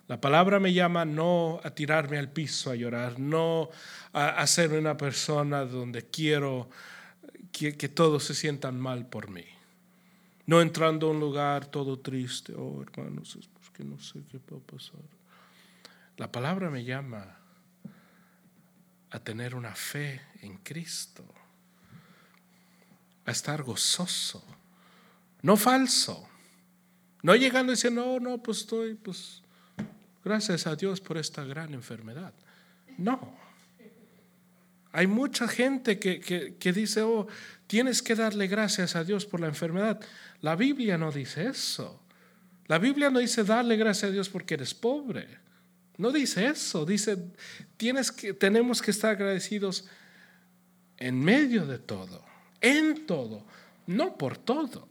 [0.07, 3.69] la palabra me llama no a tirarme al piso a llorar, no
[4.13, 6.69] a hacerme una persona donde quiero
[7.57, 9.45] que, todos se sientan mal por mí.
[10.45, 14.57] No entrando a un lugar todo triste, oh hermanos, es porque no sé qué va
[14.57, 15.01] a pasar.
[16.17, 17.37] La palabra me llama
[19.09, 21.25] a tener una fe en Cristo,
[23.25, 24.43] a estar gozoso,
[25.41, 26.27] no falso,
[27.23, 29.43] no llegando y diciendo, no, no, pues estoy, pues
[30.27, 32.33] Gracias a Dios por esta gran enfermedad.
[32.97, 33.33] No.
[34.97, 37.27] Hay mucha gente que, dice, oh,
[37.67, 39.99] tienes que darle gracias a Dios por la enfermedad.
[40.41, 42.01] La Biblia no dice eso.
[42.65, 45.27] La Biblia no dice darle gracias a Dios porque eres pobre.
[45.97, 46.83] No dice eso.
[46.83, 47.15] Dice,
[47.77, 49.87] tienes que, tenemos que estar agradecidos
[50.97, 52.25] en medio de todo,
[52.59, 53.45] en todo,
[53.85, 54.89] no por todo.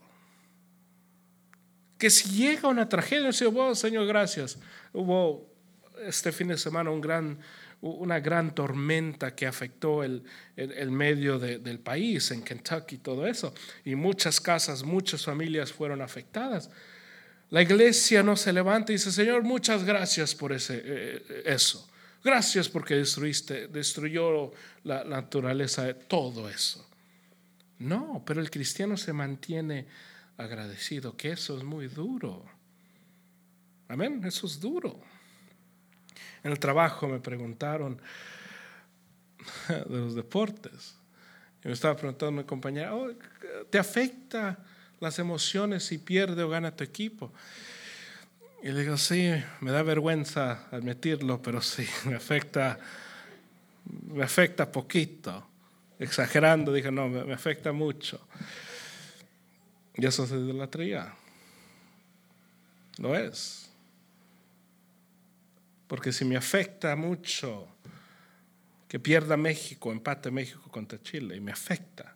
[1.99, 4.57] Que si llega una tragedia, oh, Señor, gracias.
[4.93, 5.51] Hubo
[6.05, 7.41] este fin de semana un gran,
[7.81, 10.23] una gran tormenta que afectó el,
[10.57, 13.55] el, medio del país, en Kentucky, todo eso.
[13.85, 16.71] Y muchas casas, muchas familias fueron afectadas.
[17.51, 21.89] La iglesia no se levanta y dice, Señor, muchas gracias por ese, eh, eso.
[22.25, 24.53] Gracias porque destruiste, destruyó
[24.83, 26.85] la naturaleza de todo eso.
[27.79, 29.87] No, pero el cristiano se mantiene
[30.37, 32.45] agradecido, que eso es muy duro.
[33.89, 35.01] Amén, eso es duro.
[36.47, 38.01] En el trabajo me preguntaron
[39.69, 40.95] de los deportes.
[41.65, 43.11] Y me estaba preguntando mi compañera, oh,
[43.69, 44.57] ¿te afecta
[45.01, 47.33] las emociones si pierde o gana tu equipo?
[48.63, 52.79] Y le digo, sí, me da vergüenza admitirlo, pero sí, me afecta,
[54.07, 55.49] me afecta poquito.
[55.99, 58.25] Exagerando, dije, no, me afecta mucho.
[59.97, 61.13] Y eso es idolatría.
[62.99, 63.66] Lo es.
[65.87, 67.69] Porque si me afecta mucho
[68.89, 72.15] que pierda México, empate México contra Chile, y me afecta.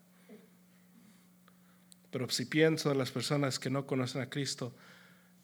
[2.11, 4.75] Pero si pienso de las personas que no conocen a Cristo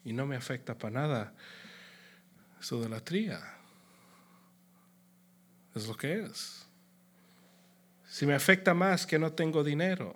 [0.03, 1.33] y no me afecta para nada,
[2.59, 3.39] es idolatría.
[5.75, 6.65] Es lo que es.
[8.09, 10.15] Si me afecta más que no tengo dinero,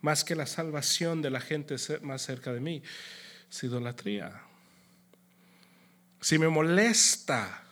[0.00, 2.82] más que la salvación de la gente más cerca de mí,
[3.50, 4.47] es idolatría.
[6.20, 7.64] Si me molesta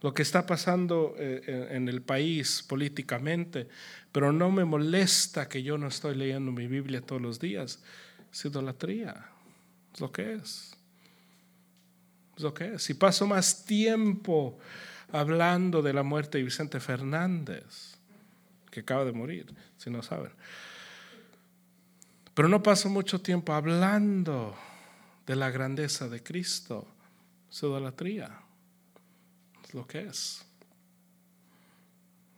[0.00, 3.68] lo que está pasando eh, en el país políticamente,
[4.12, 7.80] pero no me molesta que yo no estoy leyendo mi Biblia todos los días,
[8.30, 9.28] es idolatría.
[9.94, 10.76] Es lo que es.
[12.36, 12.82] Es lo que es.
[12.82, 14.58] Si paso más tiempo
[15.10, 17.96] hablando de la muerte de Vicente Fernández,
[18.70, 19.46] que acaba de morir,
[19.78, 20.32] si no saben.
[22.34, 24.56] Pero no paso mucho tiempo hablando
[25.26, 26.86] de la grandeza de Cristo.
[27.50, 28.40] Es idolatría.
[29.64, 30.44] Es lo que es.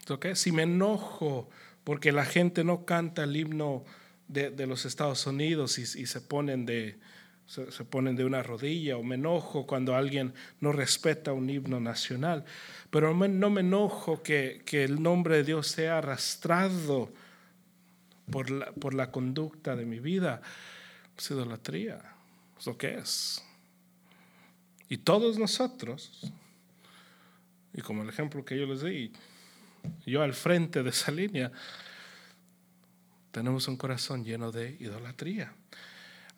[0.01, 0.39] Es lo que es.
[0.39, 1.49] Si me enojo
[1.87, 3.85] porque la gente no canta el himno
[4.27, 6.99] de, los Estados Unidos y, se, ponen de,
[7.47, 12.45] se, ponen de una rodilla o me enojo cuando alguien no respeta un himno nacional,
[12.91, 17.13] pero no me enojo que, el nombre de Dios sea arrastrado
[18.33, 20.43] por la, por la conducta de mi vida.
[21.17, 22.16] Es idolatría,
[22.65, 23.43] lo que es.
[24.89, 26.33] Y todos nosotros,
[27.75, 29.13] y como el ejemplo que yo les di,
[30.07, 31.53] yo al frente de esa línea,
[33.31, 35.53] tenemos un corazón lleno de idolatría.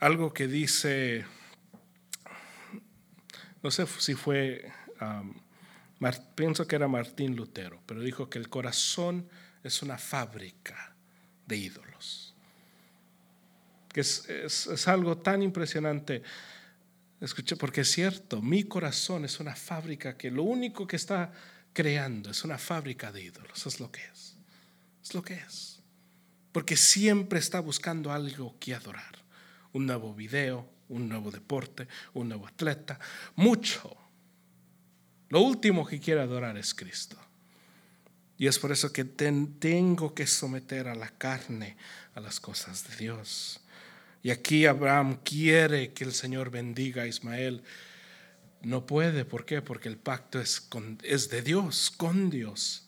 [0.01, 1.25] Algo que dice,
[3.63, 4.71] no sé si fue,
[6.35, 9.29] pienso que era Martín Lutero, pero dijo que el corazón
[9.63, 10.95] es una fábrica
[11.47, 12.28] de ídolos.
[13.89, 16.23] Que es, es algo tan impresionante.
[17.21, 21.33] Escuché, porque es cierto, mi corazón es una fábrica que lo único que está
[21.73, 23.67] creando es una fábrica de ídolos.
[23.67, 24.37] Es lo que es.
[25.03, 25.79] Es lo que es
[26.59, 29.17] porque siempre está buscando algo que adorar.
[29.73, 32.99] Un nuevo video, un nuevo deporte, un nuevo atleta,
[33.37, 33.97] mucho.
[35.29, 37.17] Lo último que quiere adorar es Cristo.
[38.39, 41.77] Y es por eso que tengo que someter a la carne
[42.15, 43.61] a las cosas de Dios.
[44.23, 47.63] Y aquí Abraham quiere que el Señor bendiga a Ismael.
[48.63, 49.63] No puede, ¿por qué?
[49.63, 50.69] Porque el pacto es,
[51.03, 52.87] es de Dios, con Dios,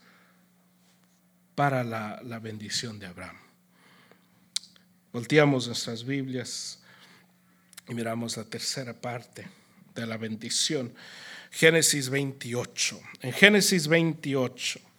[1.54, 3.36] para la, la bendición de Abraham.
[5.12, 6.80] Volteamos nuestras Biblias
[7.88, 9.48] y miramos la tercera parte
[9.94, 10.94] de la bendición.
[11.50, 13.00] Génesis 28.
[13.22, 14.89] En Génesis 28.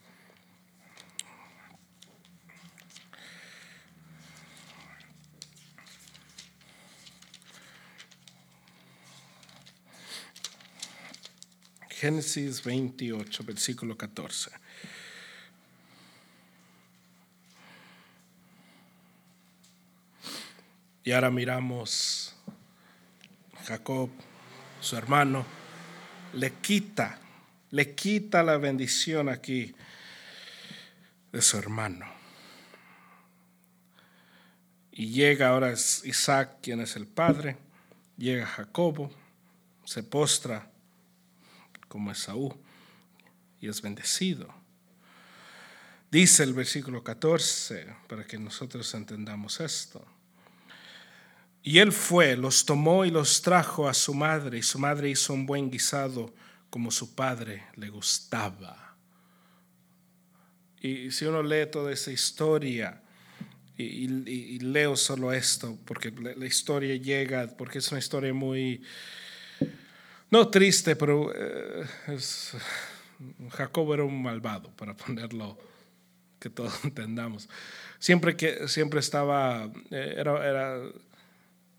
[12.01, 14.49] Génesis 28, versículo 14.
[21.03, 22.35] Y ahora miramos
[23.65, 24.09] Jacob,
[24.79, 25.45] su hermano,
[26.33, 27.19] le quita,
[27.69, 29.75] le quita la bendición aquí
[31.31, 32.07] de su hermano.
[34.91, 37.57] Y llega ahora Isaac, quien es el padre,
[38.17, 39.11] llega Jacobo,
[39.85, 40.70] se postra
[41.91, 42.57] como Esaú
[43.59, 44.47] y es bendecido.
[46.09, 50.05] Dice el versículo 14, para que nosotros entendamos esto.
[51.61, 55.33] Y él fue, los tomó y los trajo a su madre, y su madre hizo
[55.33, 56.33] un buen guisado
[56.69, 58.95] como su padre le gustaba.
[60.79, 63.01] Y si uno lee toda esa historia,
[63.77, 68.81] y, leo solo esto, porque la, historia llega, porque es una historia muy,
[70.31, 71.85] no triste, pero eh,
[73.51, 75.57] Jacob era un malvado, para ponerlo,
[76.39, 77.49] que todos entendamos.
[77.99, 80.81] Siempre que, siempre estaba, eh, era,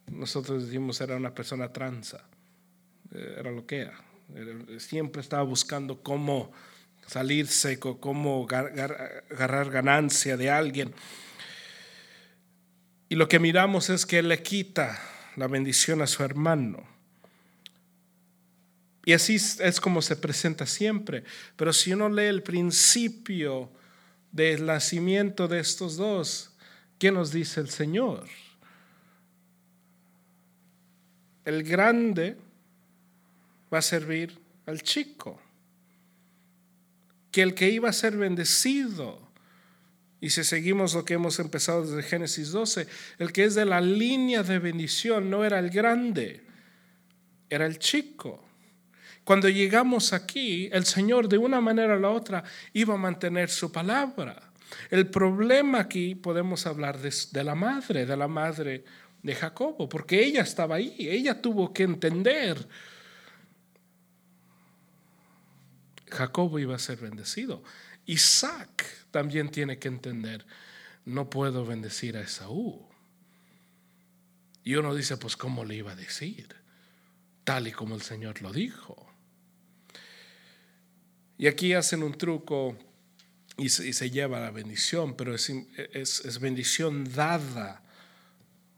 [0.06, 2.24] nosotros decimos era una persona transa,
[3.12, 3.98] eh, era lo que era.
[4.78, 6.52] Siempre estaba buscando cómo
[7.06, 10.94] salirse, cómo agarrar ganancia de alguien.
[13.10, 14.98] Y lo que miramos es que le quita
[15.36, 16.91] la bendición a su hermano.
[19.04, 21.24] Y así es como se presenta siempre.
[21.56, 23.70] Pero si uno lee el principio
[24.30, 26.52] del nacimiento de estos dos,
[26.98, 28.28] ¿qué nos dice el Señor?
[31.44, 32.36] el grande
[33.72, 35.40] va a servir al chico.
[37.30, 39.32] Que el que iba a ser bendecido,
[40.20, 42.86] y si seguimos lo que hemos empezado desde Génesis 12,
[43.18, 46.44] el que es de la línea de bendición no era el grande,
[47.48, 48.44] era el chico.
[49.24, 52.42] Cuando llegamos aquí, el Señor de una manera o la otra
[52.72, 54.52] iba a mantener su palabra.
[54.90, 58.84] El problema aquí podemos hablar de, la madre, de la madre
[59.22, 62.68] de Jacobo, porque ella estaba ahí, ella tuvo que entender.
[66.10, 67.62] Jacobo iba a ser bendecido.
[68.06, 70.44] Isaac también tiene que entender,
[71.04, 72.84] no puedo bendecir a Esaú.
[74.64, 76.48] Y uno dice, pues ¿cómo le iba a decir?
[77.44, 79.11] Tal y como el Señor lo dijo.
[81.42, 82.78] Y aquí hacen un truco
[83.56, 85.50] y se, lleva la bendición, pero es,
[85.90, 87.82] es bendición dada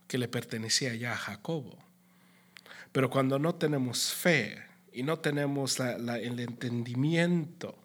[0.09, 1.77] que le pertenecía ya a Jacobo.
[2.91, 4.63] Pero cuando no tenemos fe
[4.95, 7.77] y no tenemos el entendimiento,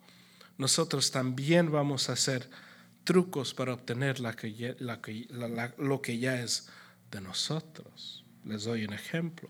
[0.58, 2.50] nosotros también vamos a hacer
[3.04, 6.70] trucos para obtener lo que ya es
[7.12, 8.24] de nosotros.
[8.46, 9.50] Les doy un ejemplo.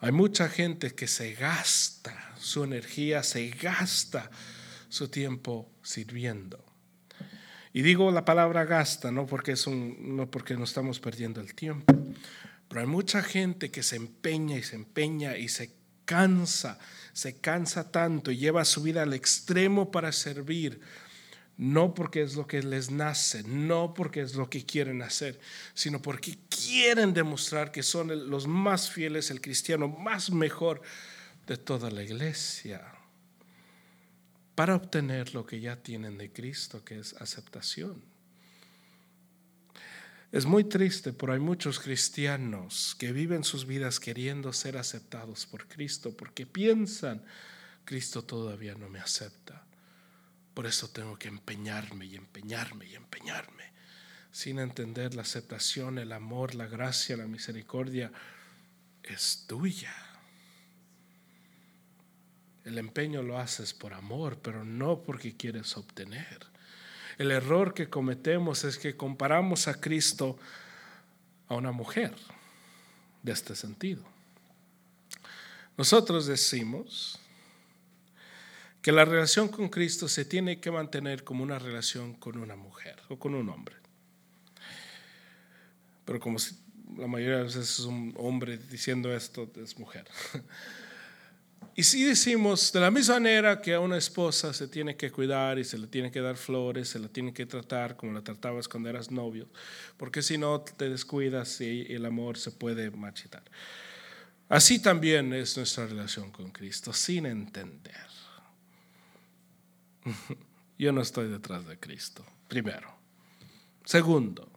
[0.00, 4.30] Hay mucha gente que se gasta su energía, se gasta
[4.88, 6.64] su tiempo sirviendo.
[7.72, 11.54] Y digo la palabra gasta, no porque, es un, no porque no estamos perdiendo el
[11.54, 11.94] tiempo,
[12.68, 15.74] pero hay mucha gente que se empeña y se empeña y se
[16.06, 16.78] cansa,
[17.12, 20.80] se cansa tanto y lleva su vida al extremo para servir,
[21.60, 25.38] no porque es lo que les nace, no porque es lo que quieren hacer,
[25.74, 30.80] sino porque quieren demostrar que son los más fieles, el cristiano más mejor
[31.46, 32.80] de toda la iglesia,
[34.54, 38.02] para obtener lo que ya tienen de Cristo, que es aceptación.
[40.32, 45.68] Es muy triste, pero hay muchos cristianos que viven sus vidas queriendo ser aceptados por
[45.68, 47.22] Cristo porque piensan,
[47.84, 49.66] Cristo todavía no me acepta.
[50.60, 53.64] Por eso tengo que empeñarme y empeñarme y empeñarme,
[54.30, 58.12] sin entender la aceptación, el amor, la gracia, la misericordia
[59.02, 59.90] es tuya.
[62.66, 66.40] El empeño lo haces por amor, pero no porque quieres obtener.
[67.16, 70.38] El error que cometemos es que comparamos a Cristo
[71.48, 72.14] a una mujer
[73.22, 74.04] de este sentido.
[75.78, 77.18] Nosotros decimos
[78.82, 82.96] que la relación con Cristo se tiene que mantener como una relación con una mujer
[83.08, 83.76] o con un hombre.
[86.04, 86.38] Pero como
[86.96, 90.06] la mayoría de veces es un hombre diciendo esto, es mujer.
[91.76, 95.58] Y si decimos de la misma manera que a una esposa se tiene que cuidar
[95.58, 98.66] y se le tiene que dar flores, se la tiene que tratar como la tratabas
[98.66, 99.48] cuando eras novio,
[99.96, 103.44] porque si no te descuidas y el amor se puede machitar.
[104.48, 108.09] Así también es nuestra relación con Cristo, sin entender.
[110.78, 112.90] Yo no estoy detrás de Cristo, primero.
[113.84, 114.50] Segundo,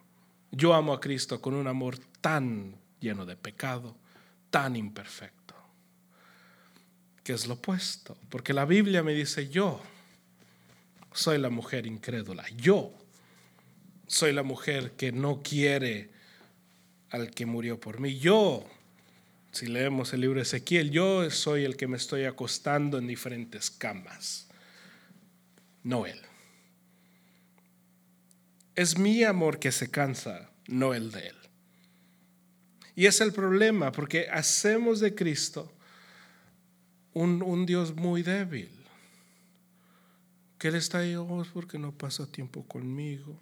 [0.51, 3.97] yo amo a Cristo con un amor tan lleno de pecado,
[4.49, 5.55] tan imperfecto,
[7.23, 8.17] que es lo opuesto.
[8.29, 9.81] Porque la Biblia me dice, yo
[11.11, 12.93] soy la mujer incrédula, yo
[14.07, 16.09] soy la mujer que no quiere
[17.09, 18.65] al que murió por mí, yo
[19.51, 23.69] si leemos el libro de Ezequiel, yo soy el que me estoy acostando en diferentes
[23.69, 24.47] camas
[25.84, 26.19] no Él.
[28.75, 31.36] Es mi amor que se cansa, no el de Él.
[32.95, 35.71] Y es el problema, porque hacemos de Cristo
[37.13, 38.69] un, Dios muy débil.
[40.57, 43.39] Que Él está ahí, oh, porque no pasa tiempo conmigo,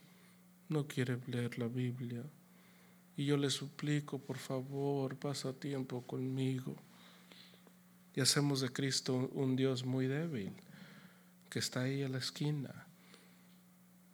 [0.67, 2.23] no quiere leer la Biblia.
[3.15, 6.75] Y yo le suplico, por favor, pasa tiempo conmigo.
[8.15, 10.51] Y hacemos de Cristo un Dios muy débil
[11.51, 12.87] que está ahí a la esquina,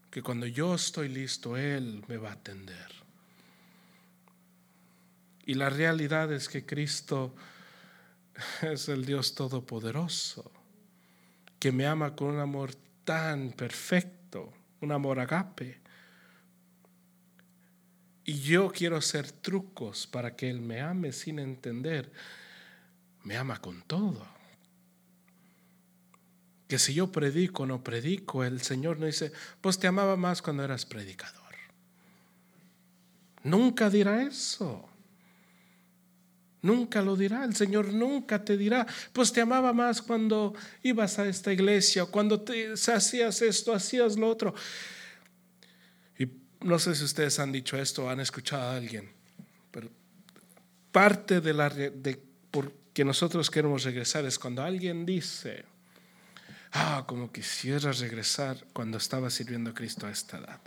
[0.10, 2.92] que cuando yo estoy listo, Él me va a atender.
[5.46, 7.36] Y la realidad es que Cristo
[8.64, 10.52] es el Dios todopoderoso,
[11.60, 12.74] que me ama con un amor
[13.04, 15.80] tan perfecto, un amor agape.
[18.26, 22.12] Y yo quiero hacer trucos para que Él me ame sin entender.
[23.24, 24.37] Me ama con todo
[26.68, 30.42] que si yo predico o no predico, el Señor no dice, pues te amaba más
[30.42, 31.56] cuando eras predicador.
[33.44, 34.90] Nunca dirá eso.
[36.62, 37.46] Nunca lo dirá.
[37.46, 40.54] El Señor nunca te dirá, pues te amaba más cuando
[40.84, 44.54] ibas a esta iglesia, cuando te hacías esto, hacías lo otro.
[46.20, 46.28] Y
[46.62, 49.10] no sé si ustedes han dicho esto o han escuchado a alguien,
[49.72, 49.90] pero
[50.92, 52.20] parte de la de
[52.52, 55.64] por que nosotros queremos regresar es cuando alguien dice,
[56.78, 60.62] ah, como quisiera regresar cuando estaba sirviendo a Cristo a esta edad.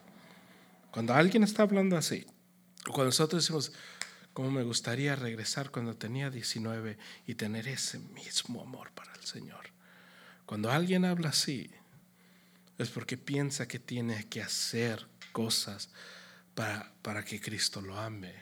[0.91, 2.27] Cuando alguien está hablando así,
[2.87, 3.73] o cuando nosotros decimos,
[4.33, 9.71] como me gustaría regresar cuando tenía 19 y tener ese mismo amor para el Señor.
[10.47, 11.71] Cuando alguien habla así,
[12.79, 15.91] es porque piensa que tiene que hacer cosas
[16.55, 18.35] para, para que Cristo lo ame.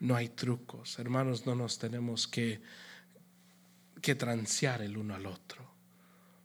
[0.00, 0.98] No hay trucos.
[0.98, 2.60] Hermanos, no nos tenemos que,
[4.02, 5.67] que transear el uno al otro.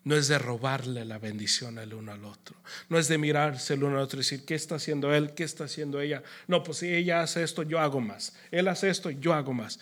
[0.05, 2.57] No es de robarle la bendición el uno al otro.
[2.89, 5.33] No es de mirarse el uno al otro y decir, ¿qué está haciendo él?
[5.33, 6.23] ¿Qué está haciendo ella?
[6.47, 8.35] No, pues si ella hace esto, yo hago más.
[8.51, 9.79] Él hace esto, yo hago más.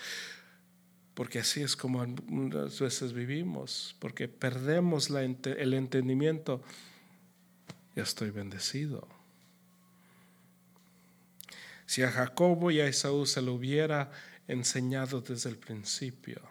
[1.15, 3.95] Porque así es como muchas veces vivimos.
[3.97, 6.61] Porque perdemos el entendimiento.
[7.95, 9.07] Ya estoy bendecido.
[11.87, 14.11] Si a Jacobo y a Esaú se lo hubiera
[14.47, 16.41] enseñado desde el principio.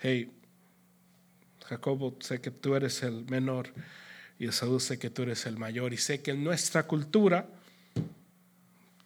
[0.00, 0.32] Hey,
[1.72, 3.72] Jacobo, sé que tú eres el menor
[4.38, 7.48] y Esaú sé que tú eres el mayor y sé que en nuestra cultura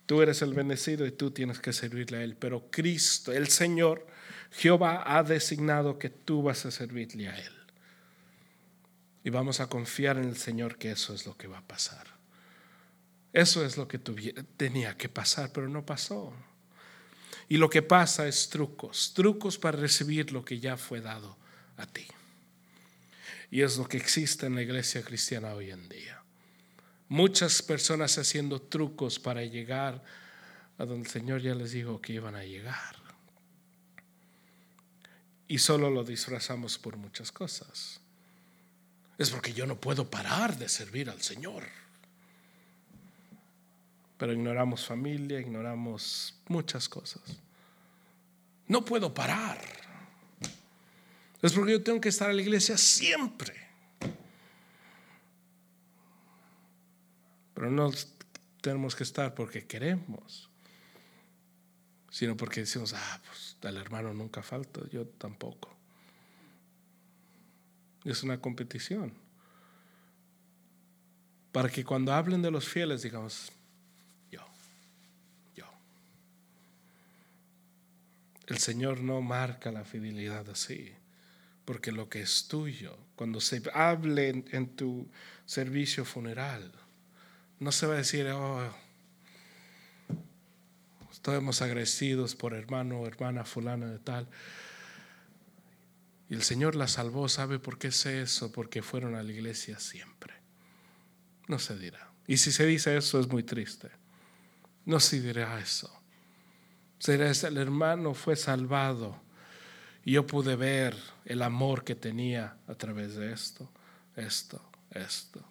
[0.07, 4.05] tú eres el bendecido y tú tienes que servirle a Él, pero Cristo, el Señor,
[4.51, 7.53] Jehová ha designado que tú vas a servirle a Él.
[9.23, 12.07] Y vamos a confiar en el Señor que eso es lo que va a pasar.
[13.33, 14.01] Eso es lo que
[14.57, 16.33] tenía que pasar, pero no pasó.
[17.49, 21.37] Y lo que pasa es trucos, trucos para recibir lo que ya fue dado
[21.77, 22.07] a ti.
[23.51, 26.23] Y es lo que existe en la iglesia cristiana hoy en día.
[27.09, 30.03] Muchas personas haciendo trucos para llegar
[30.79, 32.97] a donde el Señor ya les dijo que iban a llegar.
[35.49, 38.01] Y solo lo disfrazamos por muchas cosas.
[39.19, 41.65] Es porque yo no puedo parar de servir al Señor.
[44.19, 47.23] Pero ignoramos familia, ignoramos muchas cosas.
[48.67, 49.86] No puedo parar.
[51.43, 53.55] Es porque yo tengo que estar en la iglesia siempre.
[57.55, 57.91] Pero no
[58.61, 60.51] tenemos que estar porque queremos,
[62.11, 65.75] sino porque decimos, ah, pues al hermano nunca falta, yo tampoco.
[68.05, 69.13] Es una competición.
[71.53, 73.51] Para que cuando hablen de los fieles digamos,
[74.31, 74.45] yo,
[75.55, 75.67] yo.
[78.47, 80.96] El Señor no marca la fidelidad así
[81.67, 85.11] porque lo que es tuyo, cuando se hable en, tu
[85.45, 86.73] servicio funeral,
[87.59, 88.73] no se va a decir, oh,
[91.11, 94.29] estamos agradecidos por hermano o hermana fulana de tal.
[96.31, 98.53] Y el Señor la salvó, ¿sabe por qué es eso?
[98.53, 100.35] Porque fueron a la iglesia siempre.
[101.49, 102.13] No se dirá.
[102.29, 103.91] Y si se dice eso es muy triste.
[104.85, 105.93] No se dirá eso.
[107.01, 109.26] Será el hermano fue salvado
[110.07, 113.69] y yo pude ver el amor que tenía a través de esto,
[114.15, 115.45] esto, esto.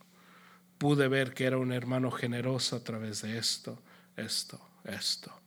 [0.77, 3.77] Pude ver que era un hermano generoso a través de esto,
[4.15, 5.41] esto, esto.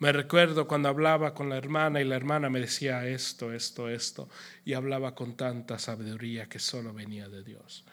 [0.00, 4.28] Me recuerdo cuando hablaba con la hermana y la hermana me decía esto, esto, esto,
[4.64, 7.84] y hablaba con tanta sabiduría que solo venía de Dios.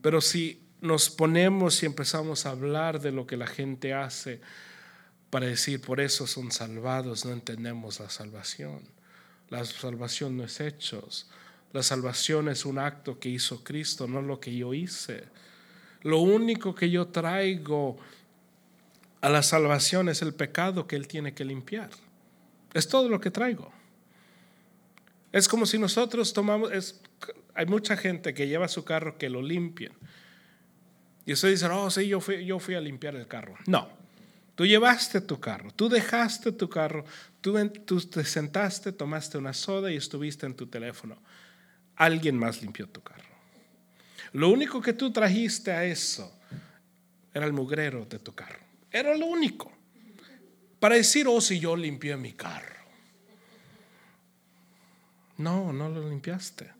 [0.00, 4.40] Pero si nos ponemos y empezamos a hablar de lo que la gente hace,
[5.30, 8.82] para decir por eso son salvados, no entendemos la salvación.
[9.48, 11.28] La salvación no es hechos.
[11.72, 15.24] La salvación es un acto que hizo Cristo, no lo que yo hice.
[16.02, 17.96] Lo único que yo traigo
[19.20, 21.90] a la salvación es el pecado que Él tiene que limpiar.
[22.74, 23.72] Es todo lo que traigo.
[25.32, 27.00] Es como si nosotros tomamos,
[27.54, 29.92] hay mucha gente que lleva su carro que lo limpien.
[31.24, 33.54] Y usted dice, oh, sí, yo fui, yo fui a limpiar el carro.
[33.66, 33.88] No,
[34.60, 37.06] Tú llevaste tu carro, tú dejaste tu carro,
[37.40, 37.56] tú,
[38.10, 41.16] te sentaste, tomaste una soda y estuviste en tu teléfono.
[41.96, 43.24] Alguien más limpió tu carro.
[44.34, 46.38] Lo único que tú trajiste a eso
[47.32, 48.58] era el mugrero de tu carro.
[48.90, 49.72] Era lo único.
[50.78, 52.84] Para decir, oh, si yo limpié mi carro.
[55.38, 56.70] No, no lo limpiaste.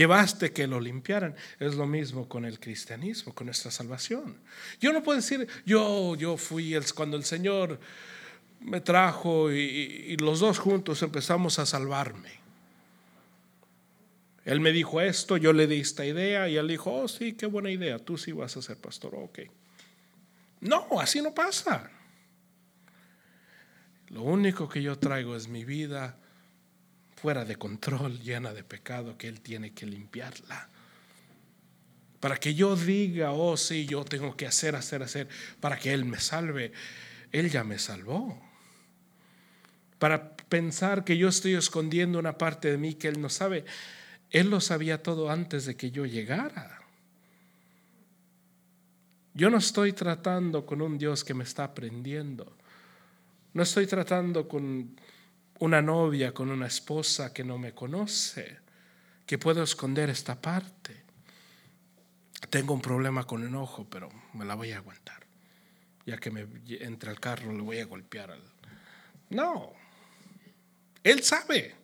[0.00, 1.36] Llevaste que lo limpiaran.
[1.58, 4.38] Es lo mismo con el cristianismo, con nuestra salvación.
[4.80, 7.78] Yo no puedo decir, yo, yo fui cuando el Señor
[8.60, 12.30] me trajo y, los dos juntos empezamos a salvarme.
[14.46, 17.44] Él me dijo esto, yo le di esta idea y él dijo, oh sí, qué
[17.44, 19.40] buena idea, tú sí vas a ser pastor, ok.
[20.62, 21.90] No, así no pasa.
[24.08, 26.16] Lo único que yo traigo es mi vida
[27.20, 30.68] fuera de control, llena de pecado, que Él tiene que limpiarla.
[32.18, 35.28] Para que yo diga, oh sí, yo tengo que hacer, hacer, hacer,
[35.60, 36.72] para que Él me salve.
[37.30, 38.40] Él ya me salvó.
[39.98, 43.66] Para pensar que yo estoy escondiendo una parte de mí que Él no sabe.
[44.30, 46.80] Él lo sabía todo antes de que yo llegara.
[49.34, 52.56] Yo no estoy tratando con un Dios que me está aprendiendo.
[53.52, 54.96] No estoy tratando con
[55.60, 58.58] una novia con una esposa que no me conoce,
[59.26, 61.04] que puedo esconder esta parte.
[62.48, 65.20] Tengo un problema con el ojo, pero me la voy a aguantar.
[66.06, 66.46] Ya que me
[66.80, 68.42] entre al carro, le voy a golpear al...
[69.28, 69.72] No,
[71.04, 71.76] él sabe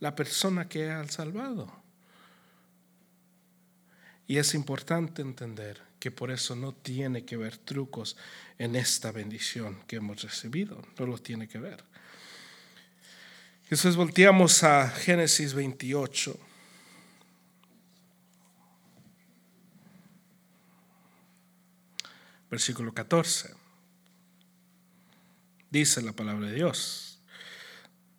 [0.00, 1.70] la persona que ha salvado.
[4.26, 8.16] Y es importante entender que por eso no tiene que ver trucos
[8.58, 11.84] en esta bendición que hemos recibido, no lo tiene que ver.
[13.72, 16.38] Entonces volteamos a Génesis 28.
[22.50, 23.54] Versículo 14.
[25.70, 27.22] Dice la palabra de Dios.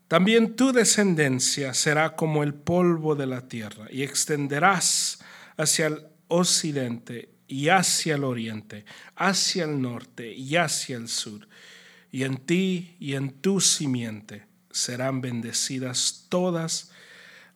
[0.08, 5.20] También tu descendencia será como el polvo de la tierra y extenderás
[5.56, 8.86] hacia el occidente y hacia el oriente,
[9.16, 11.47] hacia el norte y hacia el sur.
[12.12, 16.91] Y en ti y en tu simiente serán bendecidas todas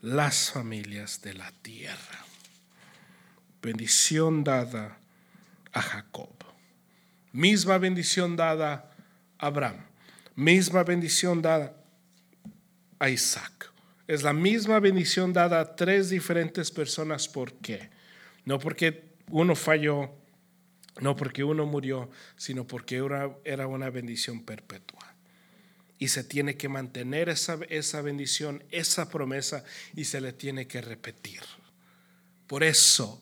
[0.02, 2.26] las familias de la tierra.
[3.62, 5.00] Bendición dada
[5.74, 6.30] a Jacob.
[7.34, 8.90] Misma bendición dada
[9.38, 9.86] a Abraham.
[10.36, 11.76] Misma bendición dada
[13.00, 13.72] a Isaac.
[14.08, 17.28] Es la misma bendición dada a tres diferentes personas.
[17.28, 17.90] ¿Por qué?
[18.46, 20.12] No porque uno falló,
[21.02, 23.04] no porque uno murió, sino porque
[23.44, 24.97] era, una bendición perpetua.
[26.00, 29.64] Y se tiene que mantener esa, esa bendición, esa promesa,
[29.96, 31.42] y se le tiene que repetir.
[32.48, 33.20] Por eso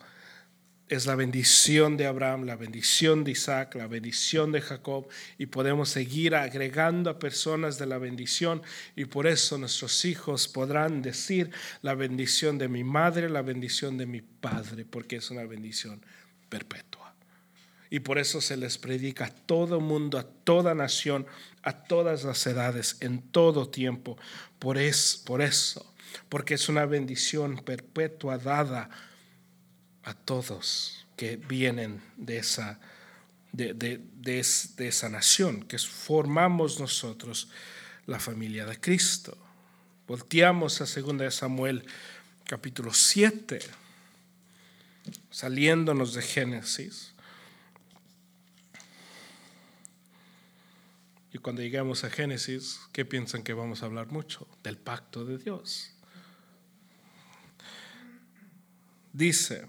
[0.87, 5.07] es la bendición de Abraham, la bendición de Isaac, la bendición de Jacob
[5.37, 8.61] y podemos seguir agregando a personas de la bendición
[8.95, 11.49] y por eso nuestros hijos podrán decir
[11.81, 16.05] la bendición de mi madre, la bendición de mi padre, porque es una bendición
[16.49, 17.04] perpetua.
[17.95, 21.25] Y por eso se les predica a todo mundo, a toda nación,
[21.63, 24.17] a todas las edades, en todo tiempo.
[24.59, 25.95] Por, es, por eso,
[26.27, 28.89] porque es una bendición perpetua dada
[30.03, 32.81] a todos que vienen de esa,
[33.53, 34.01] de,
[34.77, 37.47] esa nación, que formamos nosotros
[38.07, 39.37] la familia de Cristo.
[40.05, 41.85] Volteamos a 2 Samuel
[42.43, 43.59] capítulo 7,
[45.31, 47.14] saliéndonos de Génesis.
[51.35, 54.47] Y cuando llegamos a Génesis, ¿qué piensan que vamos a hablar mucho?
[54.63, 55.91] Del pacto de Dios.
[59.11, 59.67] Dice,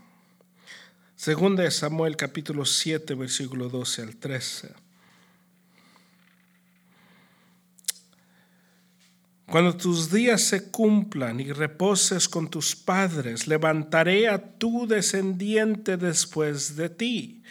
[1.17, 4.75] Segunda de Samuel capítulo 7 versículo 12 al 13.
[9.47, 16.77] Cuando tus días se cumplan y reposes con tus padres, levantaré a tu descendiente después
[16.77, 17.43] de ti,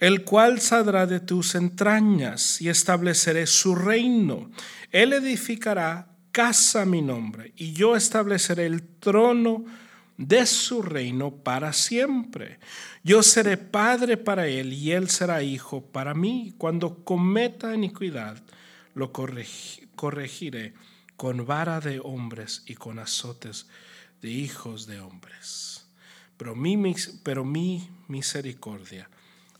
[0.00, 4.50] el cual saldrá de tus entrañas y estableceré su reino.
[4.90, 9.66] Él edificará casa mi nombre y yo estableceré el trono
[10.16, 12.58] de su reino para siempre.
[13.04, 16.54] Yo seré padre para él y él será hijo para mí.
[16.56, 18.42] Cuando cometa iniquidad,
[18.94, 20.72] lo corregiré
[21.16, 23.66] con vara de hombres y con azotes
[24.22, 25.86] de hijos de hombres.
[26.38, 29.10] Pero mi, pero mi misericordia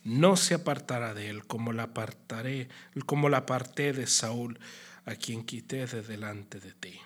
[0.05, 2.69] no se apartará de él como la apartaré,
[3.07, 4.59] como la aparté de Saúl,
[5.05, 6.99] a quien quité de delante de ti.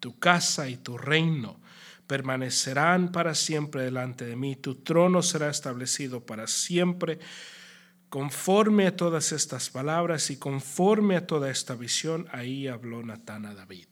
[0.00, 1.60] Tu casa y tu reino
[2.06, 7.18] permanecerán para siempre delante de mí, tu trono será establecido para siempre.
[8.08, 13.54] Conforme a todas estas palabras y conforme a toda esta visión, ahí habló Natán a
[13.54, 13.86] David.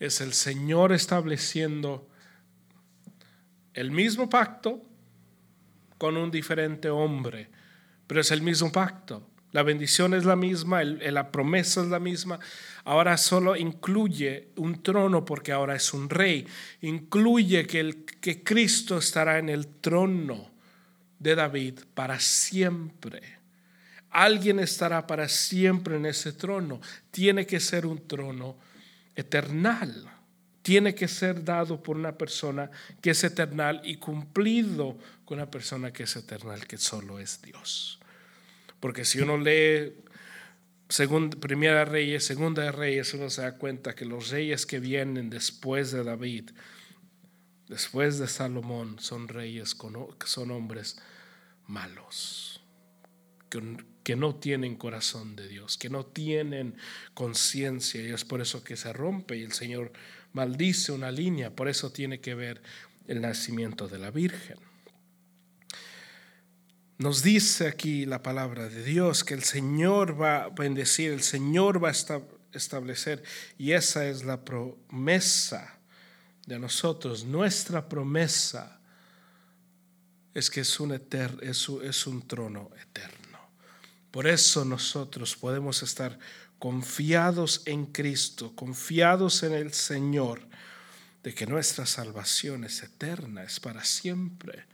[0.00, 2.08] Es el Señor estableciendo
[3.72, 4.82] el mismo pacto
[5.98, 7.48] con un diferente hombre,
[8.06, 9.26] pero es el mismo pacto.
[9.52, 12.38] La bendición es la misma, la promesa es la misma.
[12.84, 16.46] Ahora solo incluye un trono porque ahora es un rey.
[16.82, 20.50] Incluye que, el, que Cristo estará en el trono
[21.18, 23.22] de David para siempre.
[24.10, 26.80] Alguien estará para siempre en ese trono.
[27.10, 28.56] Tiene que ser un trono
[29.14, 30.15] eternal.
[30.66, 32.68] Tiene que ser dado por una persona
[33.00, 38.00] que es eternal y cumplido con una persona que es eternal, que solo es Dios.
[38.80, 39.94] Porque si uno lee
[40.88, 45.30] segunda, Primera Reyes, Segunda de Reyes, uno se da cuenta que los reyes que vienen
[45.30, 46.50] después de David,
[47.68, 49.76] después de Salomón, son reyes,
[50.24, 51.00] son hombres
[51.68, 52.60] malos,
[54.02, 56.76] que no tienen corazón de Dios, que no tienen
[57.14, 59.92] conciencia, y es por eso que se rompe y el Señor
[60.36, 62.60] maldice una línea, por eso tiene que ver
[63.08, 64.58] el nacimiento de la Virgen.
[66.98, 71.82] Nos dice aquí la palabra de Dios que el Señor va a bendecir, el Señor
[71.82, 72.22] va a
[72.52, 73.22] establecer,
[73.56, 75.78] y esa es la promesa
[76.46, 77.24] de nosotros.
[77.24, 78.78] Nuestra promesa
[80.34, 83.38] es que es un, es, es un trono eterno.
[84.10, 86.18] Por eso nosotros podemos estar
[86.58, 90.40] confiados en Cristo, confiados en el Señor,
[91.22, 94.64] de que nuestra salvación es eterna, es para siempre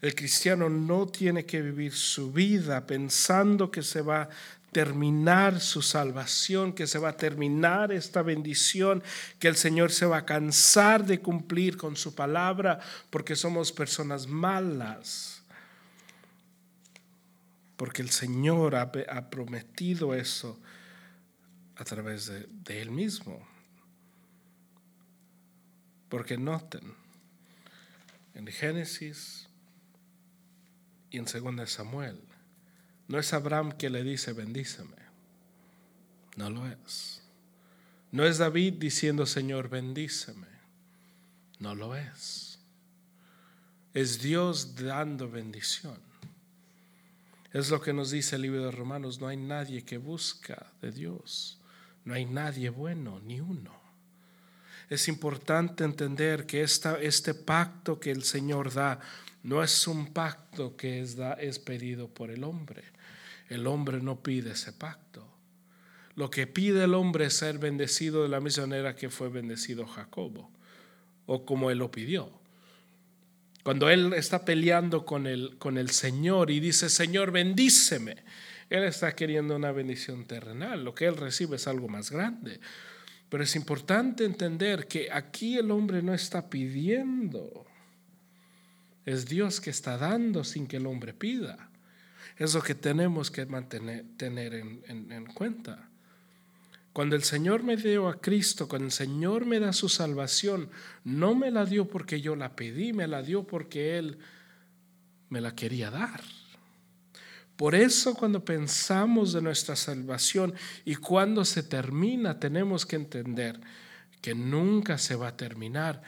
[0.00, 4.28] el cristiano no tiene que vivir su vida pensando que se va a
[4.70, 9.02] terminar su salvación, que se va a terminar esta bendición,
[9.38, 12.78] que el Señor se va a cansar de cumplir con su palabra
[13.10, 15.42] porque somos personas malas.
[17.76, 18.90] Porque el Señor ha,
[19.30, 20.60] prometido eso
[21.78, 23.46] a través de, Él mismo.
[26.08, 26.94] Porque noten,
[28.34, 29.48] en Génesis
[31.10, 32.20] y en 2 Samuel.
[33.06, 34.96] No es Abraham que le dice, bendíceme.
[36.36, 37.22] No lo es.
[38.10, 40.48] No es David diciendo, Señor, bendíceme.
[41.58, 42.58] No lo es.
[43.94, 45.98] Es Dios dando bendición.
[47.52, 49.20] Es lo que nos dice el libro de Romanos.
[49.20, 51.57] No hay nadie que busca de Dios.
[52.08, 53.70] No hay nadie bueno, ni uno.
[54.88, 58.98] Es importante entender que esta, este pacto que el Señor da
[59.42, 62.82] no es un pacto que es, da, es pedido por el hombre.
[63.50, 65.28] El hombre no pide ese pacto.
[66.14, 69.86] Lo que pide el hombre es ser bendecido de la misma manera que fue bendecido
[69.86, 70.50] Jacobo,
[71.26, 72.32] o como él lo pidió.
[73.62, 78.16] Cuando él está peleando con el, con el Señor y dice, Señor, bendíceme,
[78.70, 80.84] él está queriendo una bendición terrenal.
[80.84, 82.60] Lo que él recibe es algo más grande.
[83.28, 87.66] Pero es importante entender que aquí el hombre no está pidiendo.
[89.04, 91.70] Es Dios que está dando sin que el hombre pida.
[92.36, 95.88] Es lo que tenemos que mantener, tener en, en cuenta.
[96.92, 100.68] Cuando el Señor me dio a Cristo, cuando el Señor me da su salvación,
[101.04, 104.18] no me la dio porque yo la pedí, me la dio porque Él
[105.28, 106.20] me la quería dar.
[107.58, 110.54] Por eso cuando pensamos de nuestra salvación
[110.84, 113.60] y cuando se termina, tenemos que entender
[114.22, 116.00] que nunca se va a terminar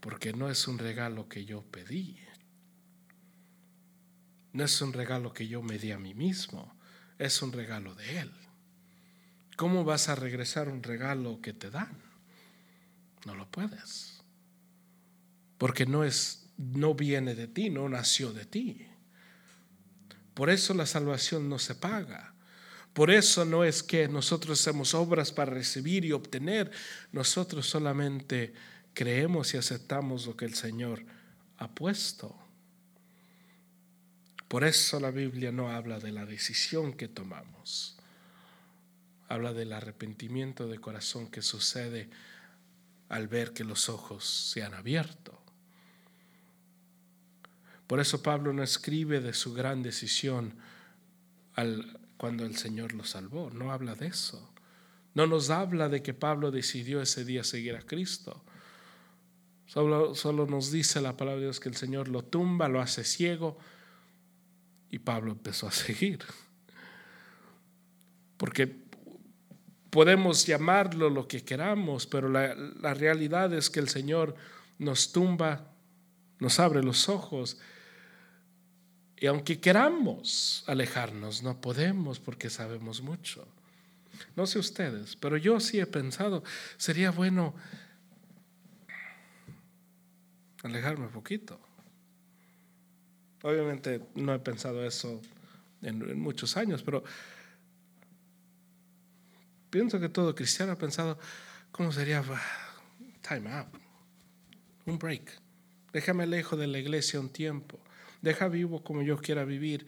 [0.00, 2.16] porque no es un regalo que yo pedí.
[4.54, 6.74] No es un regalo que yo me di a mí mismo,
[7.18, 8.32] es un regalo de Él.
[9.58, 12.00] ¿Cómo vas a regresar un regalo que te dan?
[13.26, 14.22] No lo puedes.
[15.58, 18.86] Porque no es no viene de ti, no nació de ti.
[20.36, 22.34] Por eso la salvación no se paga.
[22.92, 26.70] Por eso no es que nosotros hacemos obras para recibir y obtener.
[27.10, 28.52] Nosotros solamente
[28.92, 31.02] creemos y aceptamos lo que el Señor
[31.56, 32.36] ha puesto.
[34.46, 37.96] Por eso la Biblia no habla de la decisión que tomamos.
[39.30, 42.10] Habla del arrepentimiento de corazón que sucede
[43.08, 45.35] al ver que los ojos se han abierto.
[47.86, 50.54] Por eso Pablo no escribe de su gran decisión
[51.54, 54.52] al, cuando el Señor lo salvó, no habla de eso.
[55.14, 58.42] No nos habla de que Pablo decidió ese día seguir a Cristo.
[59.66, 63.04] Solo, solo nos dice la palabra de Dios que el Señor lo tumba, lo hace
[63.04, 63.56] ciego
[64.90, 66.20] y Pablo empezó a seguir.
[68.36, 68.76] Porque
[69.90, 74.34] podemos llamarlo lo que queramos, pero la, la realidad es que el Señor
[74.78, 75.72] nos tumba,
[76.38, 77.58] nos abre los ojos
[79.18, 83.48] y aunque queramos alejarnos, no podemos porque sabemos mucho.
[84.34, 86.42] No sé ustedes, pero yo sí he pensado,
[86.76, 87.54] sería bueno
[90.62, 91.58] alejarme un poquito.
[93.42, 95.22] Obviamente no he pensado eso
[95.80, 97.02] en, muchos años, pero
[99.70, 101.18] pienso que todo cristiano ha pensado,
[101.70, 102.22] ¿cómo sería
[103.26, 103.68] time out?
[104.84, 105.40] Un break.
[105.92, 107.80] Déjame lejos de la iglesia un tiempo
[108.26, 109.86] deja vivo como yo quiera vivir.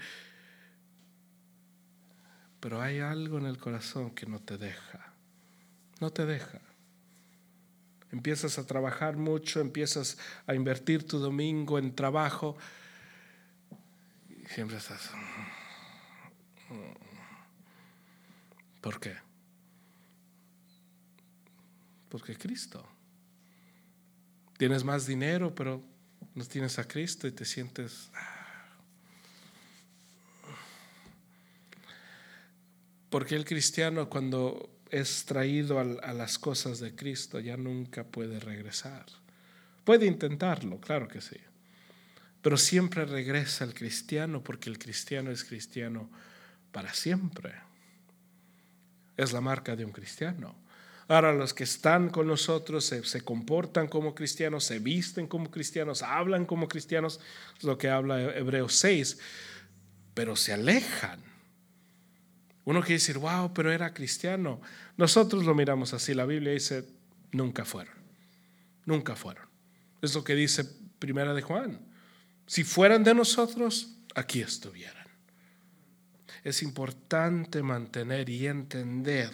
[2.61, 5.13] Pero hay algo en el corazón que no te deja,
[6.01, 6.61] no te deja.
[8.13, 12.57] Empiezas a trabajar mucho, empiezas a invertir tu domingo en trabajo
[14.31, 15.11] y siempre estás...
[18.81, 19.17] ¿Por qué?
[22.09, 22.87] Porque Cristo.
[24.57, 25.83] Tienes más dinero, pero
[26.39, 28.11] no tienes a Cristo y te sientes...
[28.15, 28.37] Ah.
[33.11, 39.07] Porque el cristiano cuando es traído a las cosas de Cristo ya nunca puede regresar.
[39.85, 41.39] Puede intentarlo, claro que sí.
[42.43, 46.09] Pero siempre regresa el cristiano porque el cristiano es cristiano
[46.71, 47.55] para siempre.
[49.17, 50.55] Es la marca de un cristiano.
[51.09, 56.45] Ahora los que están con nosotros se, comportan como cristianos, se visten como cristianos, hablan
[56.45, 57.19] como cristianos,
[57.57, 59.19] es lo que habla Hebreos 6,
[60.13, 61.21] pero se alejan.
[62.67, 64.61] Uno quiere decir, wow, pero era cristiano.
[64.99, 66.85] Nosotros lo miramos así, la Biblia dice,
[67.33, 67.95] nunca fueron,
[68.85, 69.47] nunca fueron.
[70.03, 70.67] Es lo que dice
[70.99, 71.81] Primera de Juan.
[72.47, 75.07] Si fueran de nosotros, aquí estuvieran.
[76.45, 79.31] Es importante mantener y entender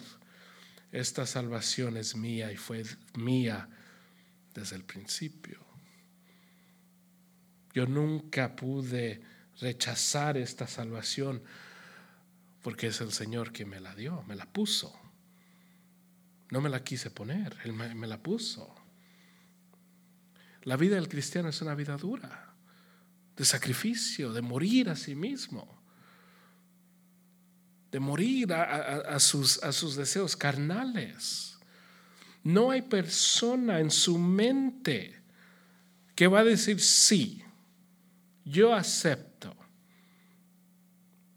[0.94, 2.84] esta salvación es mía y fue
[3.14, 3.68] mía
[4.54, 5.58] desde el principio.
[7.72, 9.20] Yo nunca pude
[9.60, 11.42] rechazar esta salvación
[12.62, 14.96] porque es el Señor que me la dio, me la puso.
[16.50, 18.72] No me la quise poner, Él me, la puso.
[20.62, 22.54] La vida del cristiano es una vida dura,
[23.36, 25.73] de sacrificio, de morir a sí mismo
[27.94, 31.56] de morir a, sus, sus deseos carnales.
[32.42, 35.22] No hay persona en su mente
[36.16, 37.44] que va a decir sí,
[38.44, 39.56] yo acepto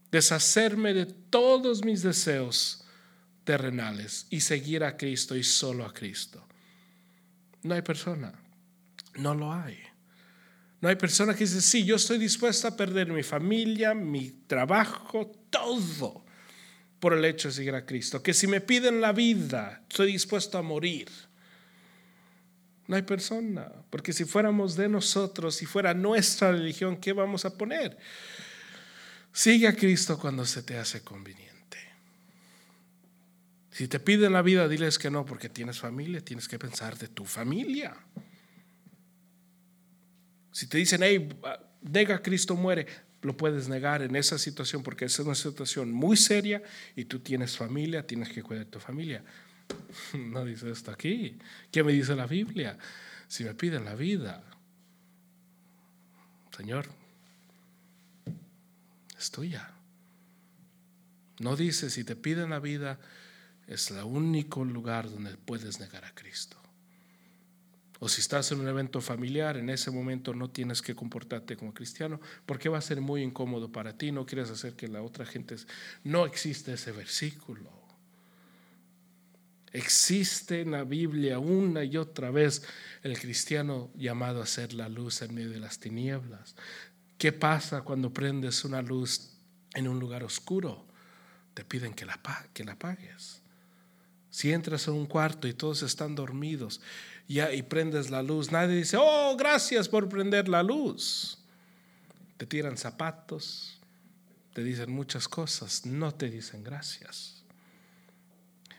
[0.10, 2.84] deshacerme de todos mis deseos
[3.44, 6.44] terrenales y seguir a Cristo y solo a Cristo.
[7.62, 8.34] No hay persona,
[9.14, 9.78] no lo hay.
[10.82, 15.32] No hay persona que dice, sí, yo estoy dispuesta a perder mi familia, mi trabajo,
[15.52, 16.26] todo
[17.00, 18.24] por el hecho de seguir a Cristo.
[18.24, 21.10] Que si me piden la vida, estoy dispuesto a morir.
[22.88, 27.58] No hay persona, porque si fuéramos de nosotros, si fuera nuestra religión, ¿qué vamos a
[27.58, 27.98] poner?
[29.34, 31.48] Sigue a Cristo cuando se te hace conveniente.
[33.72, 37.10] Si te piden la vida, diles que no, porque tienes familia, tienes que pensar de
[37.10, 37.96] tu familia.
[40.52, 41.30] Si te dicen, hey,
[41.82, 42.88] nega a Cristo, muere,
[43.28, 46.64] lo puedes negar en esa situación porque esa es una situación muy seria
[46.96, 49.24] y tú tienes familia, tienes que cuidar de tu familia.
[50.14, 51.38] No dice esto aquí.
[51.72, 52.78] ¿Qué me dice la Biblia?
[53.28, 54.42] Si me piden la vida,
[56.56, 56.88] Señor,
[59.20, 59.70] es tuya.
[61.40, 62.98] No dice, si te piden la vida,
[63.68, 66.58] es el único lugar donde puedes negar a Cristo.
[68.00, 71.74] O si estás en un evento familiar, en ese momento no tienes que comportarte como
[71.74, 75.26] cristiano, porque va a ser muy incómodo para ti, no quieres hacer que la otra
[75.26, 75.56] gente...
[76.04, 77.72] No existe ese versículo.
[79.74, 82.64] Existe en la Biblia una y otra vez
[83.04, 86.56] el cristiano llamado a ser la luz en medio de las tinieblas.
[87.18, 89.32] ¿Qué pasa cuando prendes una luz
[89.74, 90.86] en un lugar oscuro?
[91.54, 92.20] Te piden que la,
[92.54, 93.42] que la apagues.
[94.30, 96.80] Si entras a un cuarto y todos están dormidos
[97.28, 101.38] y prendes la luz, nadie dice, oh, gracias por prender la luz.
[102.38, 103.80] Te tiran zapatos,
[104.54, 107.44] te dicen muchas cosas, no te dicen gracias.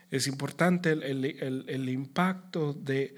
[0.09, 3.15] Es importante el, impacto de,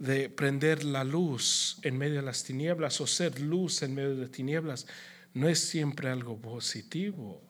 [0.00, 4.28] de prender la luz en medio de las tinieblas o ser luz en medio de
[4.28, 4.88] tinieblas.
[5.34, 7.40] No es siempre algo positivo.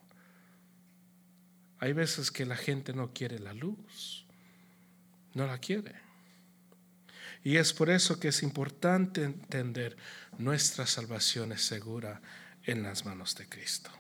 [1.79, 4.27] Hay veces que la gente no quiere la luz,
[5.33, 6.04] no la quiere.
[7.45, 9.99] Y es por eso que es importante entender
[10.39, 12.23] nuestra salvación es segura
[12.65, 13.91] en las manos de Cristo.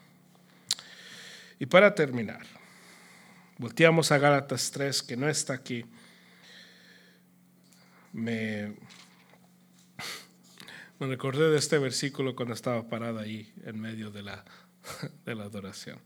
[1.59, 2.47] Y para terminar,
[3.59, 5.84] volteamos a Gálatas 3, que no está aquí.
[8.14, 8.74] Me,
[10.99, 14.42] me recordé de este versículo cuando estaba parado ahí en medio de la,
[15.26, 16.01] de la adoración.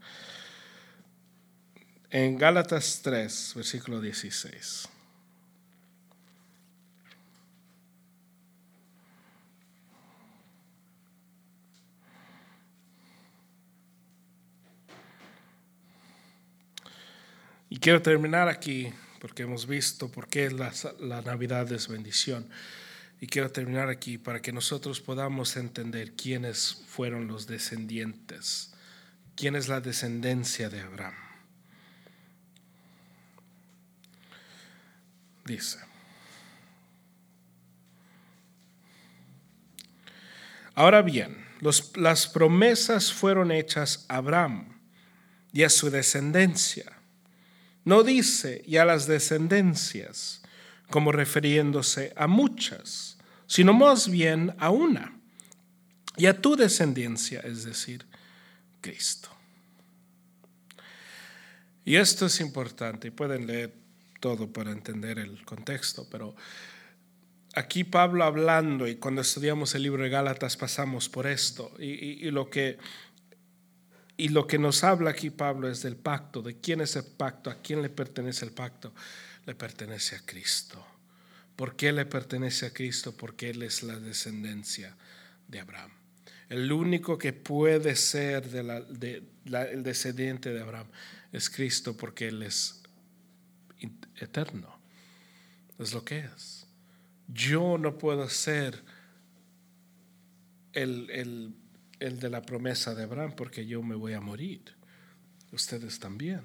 [2.10, 4.88] En Gálatas 3, versículo 16.
[17.70, 22.48] Y quiero terminar aquí porque hemos visto por qué la, la Navidad es bendición.
[23.20, 28.72] Y quiero terminar aquí para que nosotros podamos entender quiénes fueron los descendientes,
[29.34, 31.14] quién es la descendencia de Abraham.
[35.44, 35.78] Dice,
[40.74, 41.44] ahora bien,
[41.96, 44.78] las promesas fueron hechas a Abraham
[45.52, 46.97] y a su descendencia.
[47.88, 50.42] No dice y a las descendencias,
[50.90, 55.18] como refiriéndose a muchas, sino más bien a una,
[56.18, 58.04] y a tu descendencia, es decir,
[58.82, 59.30] Cristo.
[61.86, 63.72] Y esto es importante, y pueden leer
[64.20, 66.36] todo para entender el contexto, pero
[67.54, 71.86] aquí Pablo hablando, y cuando estudiamos el libro de Gálatas pasamos por esto, y,
[72.26, 72.76] y lo que
[74.20, 77.50] y lo que nos habla aquí Pablo es del pacto, de quién es el pacto,
[77.50, 78.92] a quién le pertenece el pacto.
[79.46, 80.84] Le pertenece a Cristo.
[81.54, 83.16] ¿Por qué le pertenece a Cristo?
[83.16, 84.96] Porque Él es la descendencia
[85.46, 85.92] de Abraham.
[86.48, 90.88] El único que puede ser el descendiente de Abraham
[91.32, 92.82] es Cristo porque Él es
[94.16, 94.80] eterno.
[95.78, 96.66] Es lo que es.
[97.28, 98.82] Yo no puedo ser
[100.72, 101.54] el, el
[102.00, 104.62] el de la promesa de Abraham, porque yo me voy a morir.
[105.52, 106.42] Ustedes también.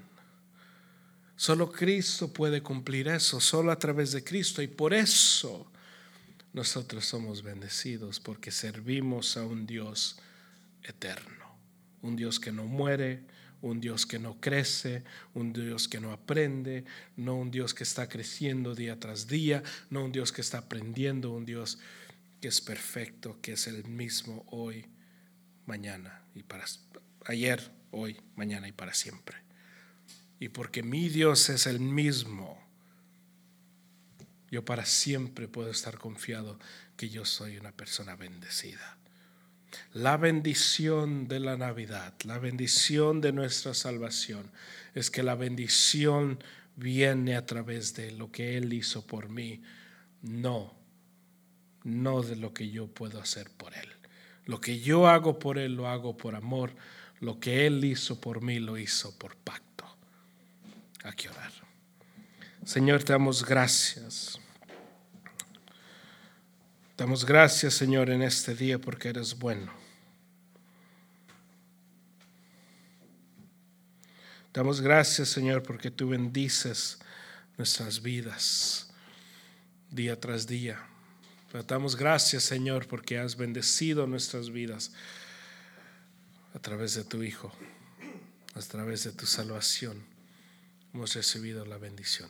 [1.36, 4.62] Solo Cristo puede cumplir eso, solo a través de Cristo.
[4.62, 5.70] Y por eso
[6.54, 10.18] nosotros somos bendecidos, porque servimos a un Dios
[10.84, 11.58] eterno,
[12.02, 13.24] un Dios que no muere,
[13.62, 15.04] un Dios que no crece,
[15.34, 16.86] un Dios que no aprende,
[17.16, 21.32] no un Dios que está creciendo día tras día, no un Dios que está aprendiendo,
[21.32, 21.80] un Dios
[22.42, 24.86] que es perfecto, que es el mismo hoy
[25.66, 26.66] mañana y para
[27.26, 29.38] ayer, hoy, mañana y para siempre.
[30.40, 32.62] Y porque mi Dios es el mismo,
[34.52, 36.60] yo para siempre puedo estar confiado
[36.98, 38.98] que yo soy una persona bendecida.
[39.94, 44.52] La bendición de la Navidad, la bendición de nuestra salvación,
[44.94, 46.44] es que la bendición
[46.76, 49.62] viene a través de lo que Él hizo por mí,
[50.22, 50.74] no,
[51.84, 53.93] no de lo que yo puedo hacer por Él.
[54.46, 56.72] Lo que yo hago por Él lo hago por amor,
[57.20, 59.86] lo que Él hizo por mí lo hizo por pacto.
[61.04, 61.52] Hay que orar.
[62.66, 64.40] Señor, te damos gracias.
[66.98, 69.72] Damos gracias, Señor, en este día porque eres bueno.
[74.54, 77.00] Damos gracias, Señor, porque tú bendices
[77.58, 78.94] nuestras vidas
[79.90, 80.93] día tras día.
[81.62, 84.92] Damos gracias, Señor, porque has bendecido nuestras vidas
[86.56, 87.52] a través de tu Hijo,
[88.56, 90.04] a través de tu salvación.
[90.94, 92.30] Hemos recibido la bendición.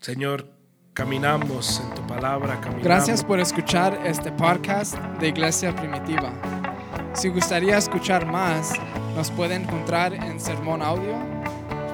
[0.00, 0.50] Señor,
[0.92, 2.60] caminamos en tu palabra.
[2.82, 6.32] Gracias por escuchar este podcast de Iglesia Primitiva.
[7.14, 8.72] Si gustaría escuchar más,
[9.14, 11.16] nos pueden encontrar en Sermón Audio,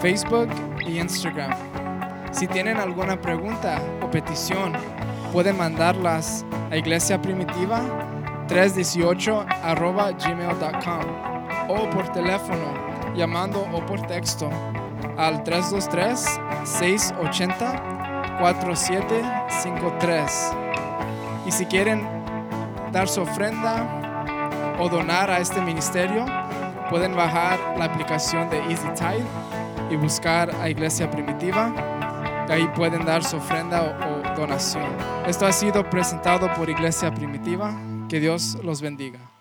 [0.00, 0.48] Facebook
[0.84, 1.52] y Instagram.
[2.32, 4.72] Si tienen alguna pregunta o petición,
[5.32, 7.80] pueden mandarlas a Iglesia Primitiva
[8.48, 9.46] 318
[10.18, 11.00] gmail.com
[11.68, 12.74] o por teléfono
[13.16, 14.50] llamando o por texto
[15.16, 20.52] al 323 680 4753.
[21.46, 22.06] Y si quieren
[22.92, 23.86] dar su ofrenda
[24.78, 26.26] o donar a este ministerio,
[26.90, 29.24] pueden bajar la aplicación de Easy Tide
[29.90, 31.72] y buscar a Iglesia Primitiva.
[32.50, 34.11] ahí pueden dar su ofrenda o
[35.26, 37.72] Esto ha sido presentado por Iglesia Primitiva.
[38.08, 39.31] Que Dios los bendiga.